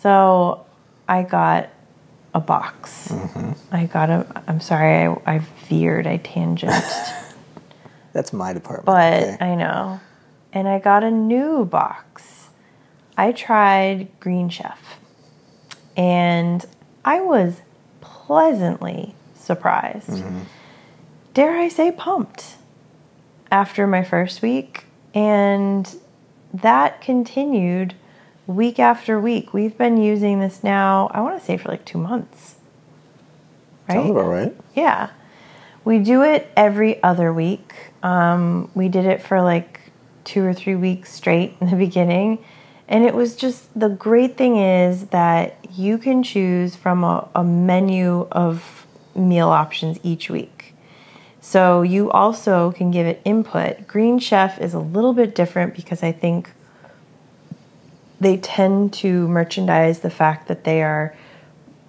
So 0.01 0.65
I 1.07 1.23
got 1.23 1.69
a 2.33 2.39
box. 2.39 3.13
I 3.71 3.85
got 3.85 4.09
a, 4.09 4.43
I'm 4.47 4.59
sorry, 4.59 5.07
I, 5.07 5.35
I 5.35 5.37
veered, 5.69 6.07
I 6.07 6.17
tangented. 6.17 7.23
That's 8.13 8.33
my 8.33 8.53
department. 8.53 8.85
but 8.85 9.23
okay? 9.23 9.37
I 9.39 9.55
know. 9.55 9.99
And 10.51 10.67
I 10.67 10.79
got 10.79 11.03
a 11.03 11.11
new 11.11 11.65
box. 11.65 12.32
I 13.17 13.31
tried 13.31 14.07
Green 14.19 14.49
Chef 14.49 14.99
and 15.95 16.65
I 17.05 17.21
was 17.21 17.61
pleasantly 18.01 19.15
surprised. 19.35 20.23
Dare 21.33 21.57
I 21.57 21.67
say, 21.67 21.91
pumped 21.91 22.55
after 23.51 23.85
my 23.85 24.03
first 24.03 24.41
week. 24.41 24.85
And 25.13 25.95
that 26.53 27.01
continued 27.01 27.93
week 28.47 28.79
after 28.79 29.19
week. 29.19 29.53
We've 29.53 29.77
been 29.77 29.97
using 29.97 30.39
this 30.39 30.63
now, 30.63 31.09
I 31.13 31.21
want 31.21 31.39
to 31.39 31.45
say 31.45 31.57
for 31.57 31.69
like 31.69 31.85
two 31.85 31.99
months. 31.99 32.55
Right? 33.87 33.95
Sounds 33.95 34.11
about 34.11 34.27
right. 34.27 34.57
Yeah. 34.75 35.09
We 35.85 35.99
do 35.99 36.23
it 36.23 36.51
every 36.55 37.01
other 37.03 37.33
week. 37.33 37.73
Um, 38.01 38.71
we 38.73 38.89
did 38.89 39.05
it 39.05 39.21
for 39.21 39.41
like 39.41 39.79
two 40.23 40.43
or 40.43 40.53
three 40.53 40.75
weeks 40.75 41.11
straight 41.11 41.55
in 41.59 41.69
the 41.69 41.75
beginning. 41.87 42.43
And 42.87 43.05
it 43.05 43.13
was 43.13 43.35
just 43.35 43.67
the 43.79 43.89
great 43.89 44.37
thing 44.37 44.57
is 44.57 45.07
that 45.07 45.57
you 45.71 45.97
can 45.97 46.21
choose 46.21 46.75
from 46.75 47.03
a, 47.03 47.27
a 47.33 47.43
menu 47.43 48.27
of 48.31 48.85
meal 49.15 49.49
options 49.49 49.99
each 50.03 50.29
week. 50.29 50.75
So 51.41 51.81
you 51.81 52.11
also 52.11 52.71
can 52.71 52.91
give 52.91 53.05
it 53.05 53.21
input. 53.25 53.87
Green 53.87 54.19
Chef 54.19 54.59
is 54.59 54.73
a 54.73 54.79
little 54.79 55.13
bit 55.13 55.35
different 55.35 55.75
because 55.75 56.03
I 56.03 56.11
think 56.11 56.51
they 58.19 58.37
tend 58.37 58.93
to 58.93 59.27
merchandise 59.27 59.99
the 59.99 60.09
fact 60.09 60.47
that 60.47 60.63
they 60.63 60.81
are 60.81 61.15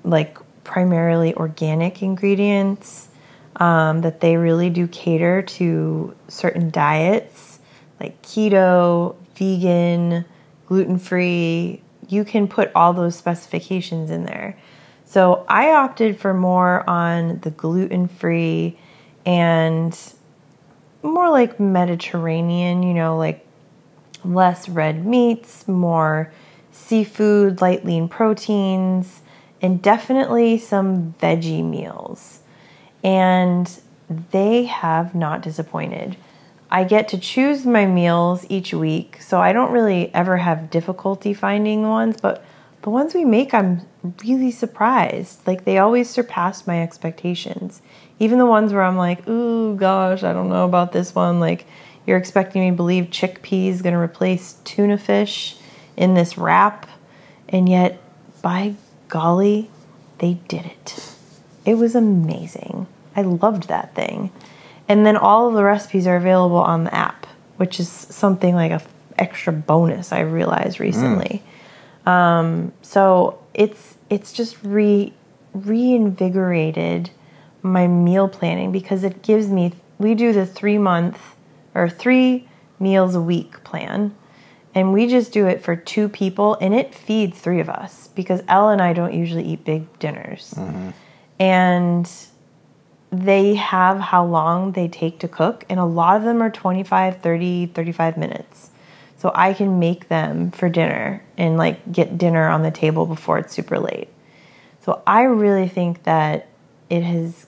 like 0.02 0.38
primarily 0.64 1.34
organic 1.34 2.02
ingredients, 2.02 3.08
um, 3.56 4.00
that 4.00 4.20
they 4.20 4.36
really 4.36 4.70
do 4.70 4.88
cater 4.88 5.42
to 5.42 6.16
certain 6.28 6.70
diets 6.70 7.54
like 8.00 8.20
keto, 8.22 9.16
vegan, 9.36 10.24
gluten 10.66 10.98
free. 10.98 11.82
You 12.08 12.24
can 12.24 12.48
put 12.48 12.70
all 12.74 12.92
those 12.92 13.16
specifications 13.16 14.10
in 14.10 14.24
there. 14.24 14.58
So 15.04 15.44
I 15.48 15.70
opted 15.70 16.18
for 16.18 16.34
more 16.34 16.88
on 16.88 17.40
the 17.40 17.50
gluten 17.50 18.08
free 18.08 18.78
and 19.24 19.96
more 21.02 21.30
like 21.30 21.60
Mediterranean, 21.60 22.82
you 22.82 22.94
know, 22.94 23.16
like 23.16 23.46
less 24.24 24.68
red 24.68 25.06
meats, 25.06 25.68
more 25.68 26.32
seafood, 26.72 27.60
light 27.60 27.84
lean 27.84 28.08
proteins, 28.08 29.20
and 29.62 29.80
definitely 29.80 30.58
some 30.58 31.14
veggie 31.20 31.64
meals. 31.64 32.40
And 33.02 33.70
they 34.30 34.64
have 34.64 35.14
not 35.14 35.42
disappointed. 35.42 36.16
I 36.74 36.82
get 36.82 37.06
to 37.10 37.18
choose 37.18 37.64
my 37.64 37.86
meals 37.86 38.44
each 38.48 38.74
week, 38.74 39.22
so 39.22 39.40
I 39.40 39.52
don't 39.52 39.70
really 39.70 40.12
ever 40.12 40.38
have 40.38 40.70
difficulty 40.70 41.32
finding 41.32 41.84
the 41.84 41.88
ones, 41.88 42.16
but 42.20 42.44
the 42.82 42.90
ones 42.90 43.14
we 43.14 43.24
make, 43.24 43.54
I'm 43.54 43.82
really 44.24 44.50
surprised. 44.50 45.46
Like 45.46 45.64
they 45.64 45.78
always 45.78 46.10
surpass 46.10 46.66
my 46.66 46.82
expectations. 46.82 47.80
Even 48.18 48.40
the 48.40 48.46
ones 48.46 48.72
where 48.72 48.82
I'm 48.82 48.96
like, 48.96 49.28
ooh, 49.28 49.76
gosh, 49.76 50.24
I 50.24 50.32
don't 50.32 50.48
know 50.48 50.64
about 50.64 50.90
this 50.90 51.14
one. 51.14 51.38
Like 51.38 51.64
you're 52.08 52.18
expecting 52.18 52.62
me 52.62 52.70
to 52.70 52.76
believe 52.76 53.04
chickpeas 53.04 53.80
going 53.80 53.92
to 53.92 54.00
replace 54.00 54.54
tuna 54.64 54.98
fish 54.98 55.56
in 55.96 56.14
this 56.14 56.36
wrap, 56.36 56.88
and 57.48 57.68
yet, 57.68 58.02
by 58.42 58.74
golly, 59.06 59.70
they 60.18 60.34
did 60.48 60.66
it. 60.66 61.14
It 61.64 61.74
was 61.74 61.94
amazing. 61.94 62.88
I 63.14 63.22
loved 63.22 63.68
that 63.68 63.94
thing. 63.94 64.32
And 64.88 65.04
then 65.06 65.16
all 65.16 65.48
of 65.48 65.54
the 65.54 65.64
recipes 65.64 66.06
are 66.06 66.16
available 66.16 66.58
on 66.58 66.84
the 66.84 66.94
app, 66.94 67.26
which 67.56 67.80
is 67.80 67.88
something 67.88 68.54
like 68.54 68.70
a 68.70 68.74
f- 68.74 68.88
extra 69.18 69.52
bonus 69.52 70.12
I 70.12 70.20
realized 70.20 70.78
recently. 70.80 71.42
Um, 72.06 72.72
so 72.82 73.38
it's 73.54 73.96
it's 74.10 74.32
just 74.32 74.56
re 74.62 75.12
reinvigorated 75.54 77.10
my 77.62 77.86
meal 77.86 78.28
planning 78.28 78.72
because 78.72 79.04
it 79.04 79.22
gives 79.22 79.48
me 79.48 79.72
we 79.98 80.14
do 80.14 80.32
the 80.32 80.44
three 80.44 80.76
month 80.76 81.18
or 81.74 81.88
three 81.88 82.48
meals 82.78 83.14
a 83.14 83.20
week 83.20 83.64
plan. 83.64 84.14
And 84.74 84.92
we 84.92 85.06
just 85.06 85.32
do 85.32 85.46
it 85.46 85.62
for 85.62 85.76
two 85.76 86.08
people 86.08 86.58
and 86.60 86.74
it 86.74 86.94
feeds 86.94 87.38
three 87.38 87.60
of 87.60 87.68
us 87.70 88.08
because 88.08 88.42
ella 88.48 88.72
and 88.72 88.82
i 88.82 88.92
don't 88.92 89.14
usually 89.14 89.44
eat 89.44 89.64
big 89.64 89.98
dinners. 90.00 90.52
And 91.38 92.10
they 93.20 93.54
have 93.54 93.98
how 93.98 94.24
long 94.24 94.72
they 94.72 94.88
take 94.88 95.18
to 95.20 95.28
cook 95.28 95.64
and 95.68 95.78
a 95.78 95.84
lot 95.84 96.16
of 96.16 96.22
them 96.22 96.42
are 96.42 96.50
25 96.50 97.20
30 97.20 97.66
35 97.66 98.16
minutes. 98.16 98.70
So 99.16 99.32
i 99.34 99.54
can 99.54 99.78
make 99.78 100.08
them 100.08 100.50
for 100.50 100.68
dinner 100.68 101.22
and 101.38 101.56
like 101.56 101.90
get 101.90 102.18
dinner 102.18 102.48
on 102.48 102.62
the 102.62 102.70
table 102.70 103.06
before 103.06 103.38
it's 103.38 103.52
super 103.52 103.78
late. 103.78 104.08
So 104.80 105.02
i 105.06 105.22
really 105.22 105.68
think 105.68 106.04
that 106.04 106.48
it 106.90 107.02
has 107.02 107.46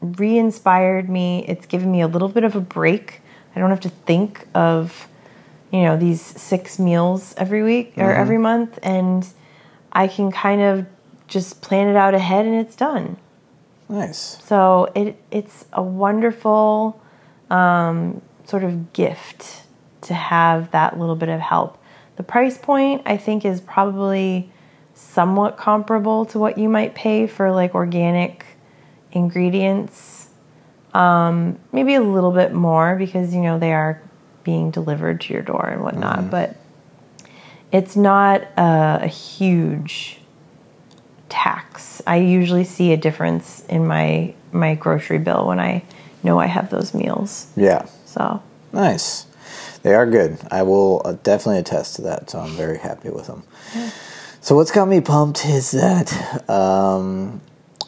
re-inspired 0.00 1.08
me. 1.08 1.44
It's 1.46 1.66
given 1.66 1.92
me 1.92 2.00
a 2.00 2.08
little 2.08 2.28
bit 2.28 2.42
of 2.42 2.56
a 2.56 2.60
break. 2.60 3.20
I 3.54 3.60
don't 3.60 3.70
have 3.70 3.80
to 3.80 3.88
think 3.88 4.48
of 4.54 5.08
you 5.72 5.82
know 5.82 5.96
these 5.96 6.20
six 6.20 6.78
meals 6.78 7.34
every 7.36 7.62
week 7.62 7.94
or 7.96 8.02
mm-hmm. 8.02 8.20
every 8.20 8.38
month 8.38 8.78
and 8.82 9.26
i 9.92 10.06
can 10.06 10.30
kind 10.30 10.60
of 10.60 10.86
just 11.26 11.62
plan 11.62 11.88
it 11.88 11.96
out 11.96 12.14
ahead 12.14 12.44
and 12.44 12.54
it's 12.54 12.76
done 12.76 13.16
Nice. 13.92 14.42
so 14.44 14.90
it 14.94 15.22
it's 15.30 15.66
a 15.72 15.82
wonderful 15.82 17.00
um, 17.50 18.22
sort 18.44 18.64
of 18.64 18.94
gift 18.94 19.64
to 20.02 20.14
have 20.14 20.70
that 20.70 20.98
little 20.98 21.14
bit 21.14 21.28
of 21.28 21.40
help. 21.40 21.78
The 22.16 22.22
price 22.22 22.56
point 22.56 23.02
I 23.04 23.18
think 23.18 23.44
is 23.44 23.60
probably 23.60 24.50
somewhat 24.94 25.58
comparable 25.58 26.24
to 26.26 26.38
what 26.38 26.56
you 26.56 26.68
might 26.68 26.94
pay 26.94 27.26
for 27.26 27.52
like 27.52 27.74
organic 27.74 28.46
ingredients. 29.12 30.30
Um, 30.94 31.58
maybe 31.70 31.94
a 31.94 32.02
little 32.02 32.32
bit 32.32 32.52
more 32.52 32.96
because 32.96 33.34
you 33.34 33.42
know 33.42 33.58
they 33.58 33.72
are 33.72 34.02
being 34.42 34.70
delivered 34.70 35.20
to 35.22 35.32
your 35.32 35.42
door 35.42 35.66
and 35.66 35.82
whatnot, 35.82 36.30
but 36.30 36.56
it's 37.70 37.96
not 37.96 38.42
a, 38.56 39.00
a 39.02 39.06
huge 39.06 40.21
tax. 41.32 42.02
I 42.06 42.16
usually 42.16 42.64
see 42.64 42.92
a 42.92 42.96
difference 42.96 43.64
in 43.68 43.86
my 43.86 44.34
my 44.52 44.74
grocery 44.74 45.18
bill 45.18 45.46
when 45.46 45.58
I 45.58 45.82
know 46.22 46.38
I 46.38 46.46
have 46.46 46.68
those 46.68 46.92
meals. 46.92 47.46
Yeah. 47.56 47.86
So 48.04 48.42
Nice. 48.72 49.26
They 49.82 49.94
are 49.94 50.06
good. 50.06 50.38
I 50.50 50.62
will 50.62 51.02
uh, 51.04 51.12
definitely 51.22 51.58
attest 51.58 51.96
to 51.96 52.02
that. 52.02 52.30
So 52.30 52.38
I'm 52.38 52.52
very 52.52 52.78
happy 52.78 53.10
with 53.10 53.26
them. 53.26 53.42
So 54.40 54.56
what's 54.56 54.70
got 54.70 54.88
me 54.88 55.00
pumped 55.00 55.44
is 55.44 55.72
that 55.72 56.48
um, 56.48 57.40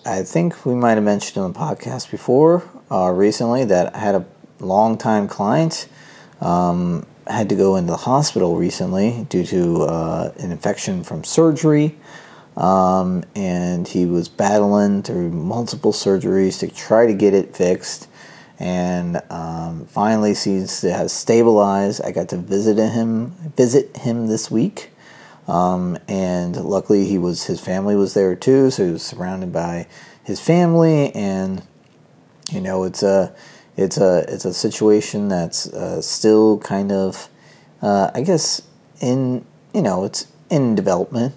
I 0.04 0.22
think 0.22 0.66
we 0.66 0.74
might 0.74 0.94
have 0.94 1.04
mentioned 1.04 1.42
on 1.42 1.52
the 1.52 1.58
podcast 1.58 2.10
before 2.10 2.68
uh, 2.90 3.10
recently 3.10 3.64
that 3.64 3.94
I 3.94 3.98
had 3.98 4.14
a 4.14 4.24
longtime 4.60 5.28
client 5.28 5.88
um, 6.40 7.06
had 7.26 7.48
to 7.48 7.56
go 7.56 7.76
into 7.76 7.92
the 7.92 7.96
hospital 7.98 8.56
recently 8.56 9.26
due 9.30 9.44
to 9.46 9.82
uh, 9.82 10.32
an 10.38 10.50
infection 10.50 11.02
from 11.02 11.24
surgery. 11.24 11.96
Um, 12.56 13.24
and 13.34 13.86
he 13.86 14.06
was 14.06 14.28
battling 14.28 15.02
through 15.02 15.30
multiple 15.30 15.92
surgeries 15.92 16.60
to 16.60 16.68
try 16.68 17.06
to 17.06 17.14
get 17.14 17.34
it 17.34 17.56
fixed. 17.56 18.08
And 18.58 19.20
um, 19.30 19.86
finally 19.86 20.34
seems 20.34 20.80
to 20.82 20.92
have 20.92 21.10
stabilized. 21.10 22.00
I 22.04 22.12
got 22.12 22.28
to 22.28 22.36
visit 22.36 22.76
him 22.76 23.30
visit 23.56 23.96
him 23.96 24.28
this 24.28 24.48
week, 24.48 24.90
um, 25.48 25.98
and 26.06 26.54
luckily 26.56 27.04
he 27.04 27.18
was 27.18 27.46
his 27.46 27.60
family 27.60 27.96
was 27.96 28.14
there 28.14 28.36
too, 28.36 28.70
so 28.70 28.86
he 28.86 28.92
was 28.92 29.02
surrounded 29.02 29.52
by 29.52 29.88
his 30.22 30.40
family, 30.40 31.12
and 31.16 31.62
you 32.52 32.60
know 32.60 32.84
it's 32.84 33.02
a 33.02 33.34
it's 33.76 33.98
a 33.98 34.24
it's 34.28 34.44
a 34.44 34.54
situation 34.54 35.26
that's 35.26 35.66
uh, 35.66 36.00
still 36.00 36.58
kind 36.58 36.92
of 36.92 37.28
uh, 37.82 38.12
I 38.14 38.20
guess 38.22 38.62
in 39.00 39.44
you 39.74 39.82
know 39.82 40.04
it's 40.04 40.28
in 40.48 40.76
development 40.76 41.34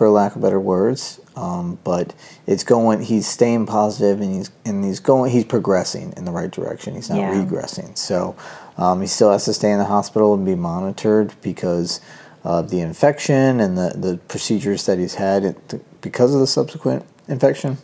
for 0.00 0.08
lack 0.08 0.34
of 0.34 0.40
better 0.40 0.58
words. 0.58 1.20
Um, 1.36 1.78
but 1.84 2.14
it's 2.46 2.64
going. 2.64 3.02
He's 3.02 3.26
staying 3.26 3.66
positive, 3.66 4.22
and 4.22 4.34
he's 4.34 4.50
and 4.64 4.82
he's 4.82 4.98
going. 4.98 5.30
He's 5.30 5.44
progressing 5.44 6.14
in 6.16 6.24
the 6.24 6.30
right 6.30 6.50
direction. 6.50 6.94
He's 6.94 7.10
not 7.10 7.18
Yeah. 7.18 7.34
regressing. 7.34 7.98
So 7.98 8.34
um, 8.78 9.02
he 9.02 9.06
still 9.06 9.30
has 9.30 9.44
to 9.44 9.52
stay 9.52 9.70
in 9.70 9.76
the 9.78 9.84
hospital 9.84 10.32
and 10.32 10.46
be 10.46 10.54
monitored 10.54 11.34
because 11.42 12.00
of 12.44 12.70
the 12.70 12.80
infection 12.80 13.60
and 13.60 13.76
the 13.76 13.92
the 13.94 14.16
procedures 14.26 14.86
that 14.86 14.98
he's 14.98 15.16
had 15.16 15.44
it, 15.44 16.00
because 16.00 16.32
of 16.32 16.40
the 16.40 16.46
subsequent 16.46 17.04
infection. 17.28 17.76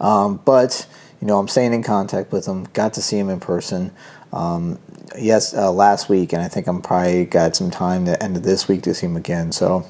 Um, 0.00 0.40
but 0.44 0.88
you 1.20 1.28
know, 1.28 1.38
I'm 1.38 1.46
staying 1.46 1.72
in 1.72 1.84
contact 1.84 2.32
with 2.32 2.46
him. 2.46 2.64
Got 2.72 2.94
to 2.94 3.02
see 3.02 3.16
him 3.16 3.30
in 3.30 3.38
person. 3.38 3.92
Um, 4.32 4.80
yes, 5.16 5.54
uh, 5.54 5.70
last 5.70 6.08
week, 6.08 6.32
and 6.32 6.42
I 6.42 6.48
think 6.48 6.66
I'm 6.66 6.82
probably 6.82 7.26
got 7.26 7.54
some 7.54 7.70
time 7.70 8.06
the 8.06 8.20
end 8.20 8.36
of 8.36 8.42
this 8.42 8.66
week 8.66 8.82
to 8.82 8.92
see 8.94 9.06
him 9.06 9.16
again. 9.16 9.52
So, 9.52 9.86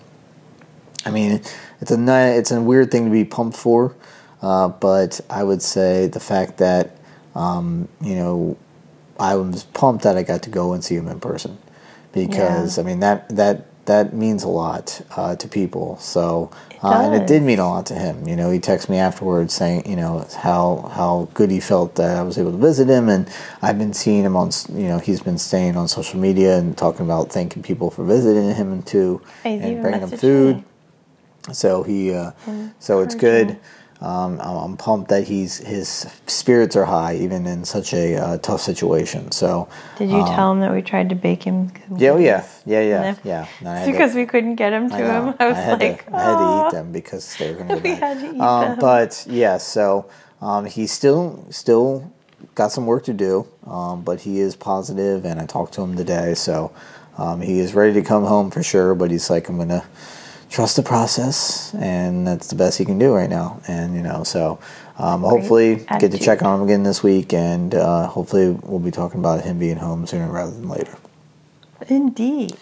I 1.05 1.11
mean, 1.11 1.41
it's 1.81 1.91
a 1.91 2.39
it's 2.39 2.51
a 2.51 2.61
weird 2.61 2.91
thing 2.91 3.07
to 3.07 3.11
be 3.11 3.25
pumped 3.25 3.57
for, 3.57 3.95
uh, 4.43 4.69
but 4.69 5.21
I 5.31 5.43
would 5.43 5.63
say 5.63 6.07
the 6.07 6.21
fact 6.21 6.59
that 6.59 6.97
um, 7.35 7.89
you 8.01 8.15
know 8.15 8.57
I 9.19 9.35
was 9.37 9.65
pumped 9.65 10.05
that 10.05 10.17
I 10.17 10.23
got 10.23 10.43
to 10.45 10.51
go 10.51 10.73
and 10.73 10.85
see 10.85 10.97
him 10.97 11.09
in 11.09 11.21
person 11.21 11.59
because 12.13 12.79
I 12.79 12.83
mean 12.83 13.01
that 13.01 13.29
that 13.31 13.67
that 13.87 14.13
means 14.15 14.43
a 14.43 14.49
lot 14.49 15.01
uh, 15.17 15.37
to 15.37 15.49
people. 15.49 15.97
So 15.99 16.51
uh, 16.83 17.03
and 17.05 17.15
it 17.15 17.27
did 17.27 17.43
mean 17.43 17.59
a 17.59 17.69
lot 17.69 17.87
to 17.87 17.95
him. 17.95 18.27
You 18.27 18.37
know, 18.37 18.51
he 18.51 18.59
texted 18.59 18.89
me 18.89 18.97
afterwards 18.97 19.53
saying 19.53 19.89
you 19.89 19.97
know 19.97 20.27
how 20.39 20.91
how 20.95 21.29
good 21.35 21.51
he 21.51 21.61
felt 21.61 21.97
that 21.97 22.17
I 22.17 22.23
was 22.23 22.39
able 22.39 22.53
to 22.53 22.59
visit 22.59 22.89
him, 22.89 23.09
and 23.09 23.29
I've 23.61 23.79
been 23.79 23.93
seeing 23.93 24.25
him 24.25 24.37
on 24.37 24.51
you 24.73 24.89
know 24.89 24.99
he's 24.99 25.21
been 25.21 25.39
staying 25.39 25.77
on 25.77 25.89
social 25.89 26.19
media 26.19 26.57
and 26.59 26.77
talking 26.77 27.05
about 27.05 27.31
thanking 27.31 27.63
people 27.63 27.91
for 27.91 28.05
visiting 28.05 28.55
him 28.55 28.73
and 28.73 28.87
too 28.87 29.21
and 29.45 29.83
bringing 29.83 30.01
him 30.01 30.11
food. 30.11 30.57
me. 30.59 30.65
So 31.53 31.83
he, 31.83 32.13
uh, 32.15 32.33
so 32.79 33.01
it's 33.01 33.15
good. 33.15 33.59
um, 34.01 34.41
I'm, 34.41 34.77
pumped 34.77 35.11
that 35.11 35.25
he's 35.25 35.59
his 35.59 36.07
spirits 36.27 36.75
are 36.77 36.87
high 36.87 37.17
even 37.17 37.47
in 37.47 37.65
such 37.65 37.93
a 37.93 38.17
uh, 38.17 38.39
tough 38.39 38.61
situation. 38.61 39.31
So 39.31 39.69
Did 39.99 40.11
you 40.11 40.25
tell 40.25 40.53
him 40.53 40.61
that 40.61 40.73
we 40.73 40.81
tried 40.83 41.09
to 41.11 41.15
bake 41.15 41.43
him? 41.43 41.71
Um, 41.91 41.99
yeah, 41.99 42.11
oh, 42.11 42.17
yeah, 42.19 42.47
yeah, 42.65 42.81
yeah, 42.81 43.15
yeah. 43.25 43.47
No, 43.61 43.71
I 43.71 43.77
had 43.77 43.87
to- 43.87 43.93
because 43.93 44.15
we 44.15 44.25
couldn't 44.27 44.55
get 44.57 44.73
him 44.73 44.89
to 44.91 44.97
I 44.97 45.01
know. 45.01 45.27
him. 45.29 45.35
I 45.39 45.47
was 45.49 45.57
had 45.57 45.81
like, 45.81 46.07
to, 46.07 46.17
I 46.17 46.23
had 46.23 46.39
to 46.39 46.69
eat 46.69 46.73
them 46.73 46.93
because 46.93 47.37
they 47.37 47.49
were 47.51 47.57
going 47.57 47.69
to 47.69 47.75
We 47.77 47.81
be 47.81 47.91
had 47.91 48.21
to 48.21 48.35
eat 48.35 48.41
um, 48.41 48.69
them. 48.71 48.79
But 48.79 49.27
yeah, 49.29 49.59
so 49.59 50.07
um, 50.41 50.65
he's 50.65 50.93
still 50.93 51.45
still 51.51 52.11
got 52.55 52.73
some 52.73 52.87
work 52.87 53.05
to 53.05 53.13
do, 53.13 53.47
um, 53.67 54.03
but 54.03 54.21
he 54.21 54.41
is 54.41 54.57
positive, 54.57 55.27
and 55.27 55.39
I 55.41 55.47
talked 55.47 55.75
to 55.75 55.83
him 55.83 55.95
today, 55.97 56.33
so 56.35 56.73
um, 57.19 57.43
he 57.43 57.59
is 57.59 57.75
ready 57.75 57.93
to 57.95 58.03
come 58.03 58.25
home 58.25 58.51
for 58.51 58.63
sure. 58.63 58.95
But 58.95 59.11
he's 59.11 59.29
like, 59.29 59.49
I'm 59.51 59.59
to 59.69 59.85
trust 60.51 60.77
the 60.77 60.83
process, 60.83 61.73
and 61.75 62.27
that's 62.27 62.49
the 62.49 62.57
best 62.57 62.77
he 62.79 62.85
can 62.85 62.99
do 62.99 63.15
right 63.15 63.31
now. 63.31 63.61
And 63.69 63.95
you 63.95 64.03
know, 64.03 64.25
so 64.25 64.59
um, 64.99 65.23
hopefully 65.23 65.87
get 65.99 66.13
to 66.13 66.19
check 66.19 66.43
on 66.43 66.59
him 66.61 66.65
again 66.65 66.83
this 66.83 67.03
week, 67.03 67.33
and 67.33 67.75
uh, 67.75 68.07
hopefully 68.07 68.51
we'll 68.51 68.81
be 68.81 68.91
talking 68.91 69.21
about 69.21 69.43
him 69.45 69.59
being 69.59 69.77
home 69.77 70.07
sooner 70.07 70.31
rather 70.31 70.51
than 70.51 70.69
later. 70.69 70.97
Indeed. 71.89 72.57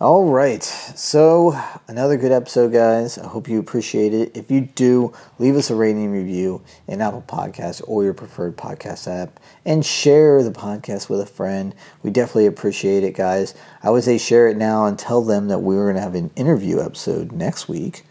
All 0.00 0.24
right. 0.24 0.64
So, 0.64 1.54
another 1.86 2.16
good 2.16 2.32
episode, 2.32 2.72
guys. 2.72 3.18
I 3.18 3.26
hope 3.26 3.50
you 3.50 3.58
appreciate 3.58 4.14
it. 4.14 4.34
If 4.34 4.50
you 4.50 4.62
do, 4.62 5.12
leave 5.38 5.56
us 5.56 5.68
a 5.68 5.74
rating 5.74 6.10
review 6.10 6.62
in 6.88 7.02
Apple 7.02 7.22
Podcasts 7.28 7.82
or 7.86 8.02
your 8.02 8.14
preferred 8.14 8.56
podcast 8.56 9.06
app 9.06 9.38
and 9.66 9.84
share 9.84 10.42
the 10.42 10.52
podcast 10.52 11.10
with 11.10 11.20
a 11.20 11.26
friend. 11.26 11.74
We 12.02 12.08
definitely 12.10 12.46
appreciate 12.46 13.04
it, 13.04 13.14
guys. 13.14 13.54
I 13.82 13.90
would 13.90 14.02
say 14.02 14.16
share 14.16 14.48
it 14.48 14.56
now 14.56 14.86
and 14.86 14.98
tell 14.98 15.20
them 15.20 15.48
that 15.48 15.58
we're 15.58 15.84
going 15.84 15.96
to 15.96 16.00
have 16.00 16.14
an 16.14 16.30
interview 16.34 16.80
episode 16.80 17.30
next 17.30 17.68
week. 17.68 18.06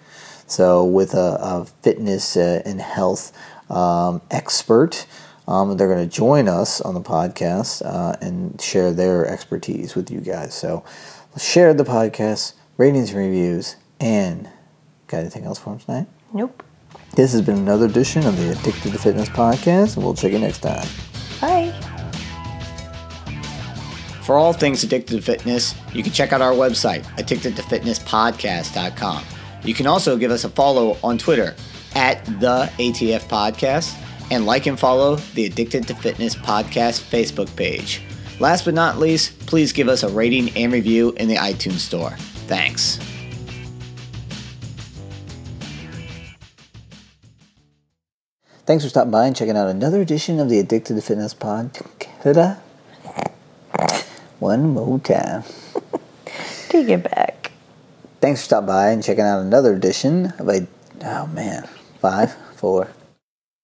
So, 0.46 0.86
with 0.86 1.16
a, 1.16 1.40
a 1.42 1.66
fitness 1.82 2.38
uh, 2.38 2.62
and 2.66 2.80
health 2.80 3.36
um, 3.72 4.22
expert. 4.30 5.08
Um, 5.48 5.76
they're 5.78 5.88
going 5.88 6.08
to 6.08 6.16
join 6.16 6.48
us 6.48 6.80
on 6.80 6.94
the 6.94 7.02
podcast 7.02 7.84
uh, 7.84 8.16
and 8.22 8.62
share 8.62 8.92
their 8.92 9.26
expertise 9.26 9.96
with 9.96 10.12
you 10.12 10.22
guys. 10.22 10.54
So, 10.54 10.86
share 11.38 11.74
the 11.74 11.84
podcast, 11.84 12.54
ratings, 12.78 13.10
and 13.12 13.20
reviews, 13.20 13.76
and 14.00 14.50
got 15.08 15.18
anything 15.20 15.44
else 15.46 15.60
for 15.60 15.72
them 15.72 15.80
tonight? 15.80 16.08
Nope. 16.34 16.64
This 17.16 17.34
has 17.34 17.42
been 17.42 17.58
another 17.58 17.86
edition 17.86 18.26
of 18.26 18.38
the 18.38 18.52
Addicted 18.52 18.94
to 18.94 18.98
Fitness 18.98 19.30
podcast, 19.30 19.96
and 19.96 20.06
we'll 20.06 20.14
check 20.14 20.32
you 20.32 20.40
next 20.40 20.60
time. 20.60 20.88
Bye. 21.42 21.74
For 24.24 24.38
all 24.38 24.54
things 24.54 24.84
addicted 24.84 25.16
to 25.16 25.22
fitness, 25.22 25.74
you 25.92 26.04
can 26.04 26.14
check 26.14 26.32
out 26.34 26.42
our 26.42 26.54
website, 26.54 27.04
addictedtofitnesspodcast.com. 27.18 29.24
You 29.64 29.74
can 29.74 29.88
also 29.88 30.18
give 30.18 30.30
us 30.32 30.44
a 30.44 30.50
follow 30.50 30.98
on 31.04 31.18
Twitter 31.18 31.56
at 31.96 32.24
the 32.40 32.72
ATF 32.78 33.28
Podcast 33.28 33.98
and 34.32 34.46
like 34.46 34.68
and 34.68 34.80
follow 34.80 35.16
the 35.34 35.46
Addicted 35.46 35.88
to 35.88 35.96
Fitness 35.96 36.36
Podcast 36.36 37.02
Facebook 37.10 37.54
page. 37.56 38.04
Last 38.40 38.64
but 38.64 38.74
not 38.74 38.98
least, 39.00 39.38
please 39.48 39.74
give 39.74 39.90
us 39.90 40.04
a 40.04 40.10
rating 40.10 40.50
and 40.56 40.72
review 40.72 41.12
in 41.18 41.28
the 41.28 41.36
iTunes 41.36 41.80
Store. 41.80 42.12
Thanks. 42.48 42.98
Thanks 48.66 48.84
for 48.84 48.90
stopping 48.90 49.12
by 49.12 49.26
and 49.26 49.36
checking 49.36 49.58
out 49.58 49.68
another 49.68 50.00
edition 50.00 50.40
of 50.40 50.48
the 50.48 50.60
Addicted 50.60 50.94
to 50.96 51.02
Fitness 51.02 51.34
Pod. 51.34 51.76
One 54.40 54.70
more 54.70 55.00
time. 55.00 55.44
Take 56.70 56.88
it 56.88 57.04
back. 57.04 57.52
Thanks 58.22 58.42
for 58.42 58.46
stopping 58.46 58.68
by 58.68 58.90
and 58.92 59.04
checking 59.04 59.24
out 59.26 59.42
another 59.42 59.74
edition 59.74 60.34
of 60.38 60.48
a. 60.48 60.68
Oh 61.04 61.28
man. 61.28 61.68
Five, 62.00 62.34
four, 62.56 62.90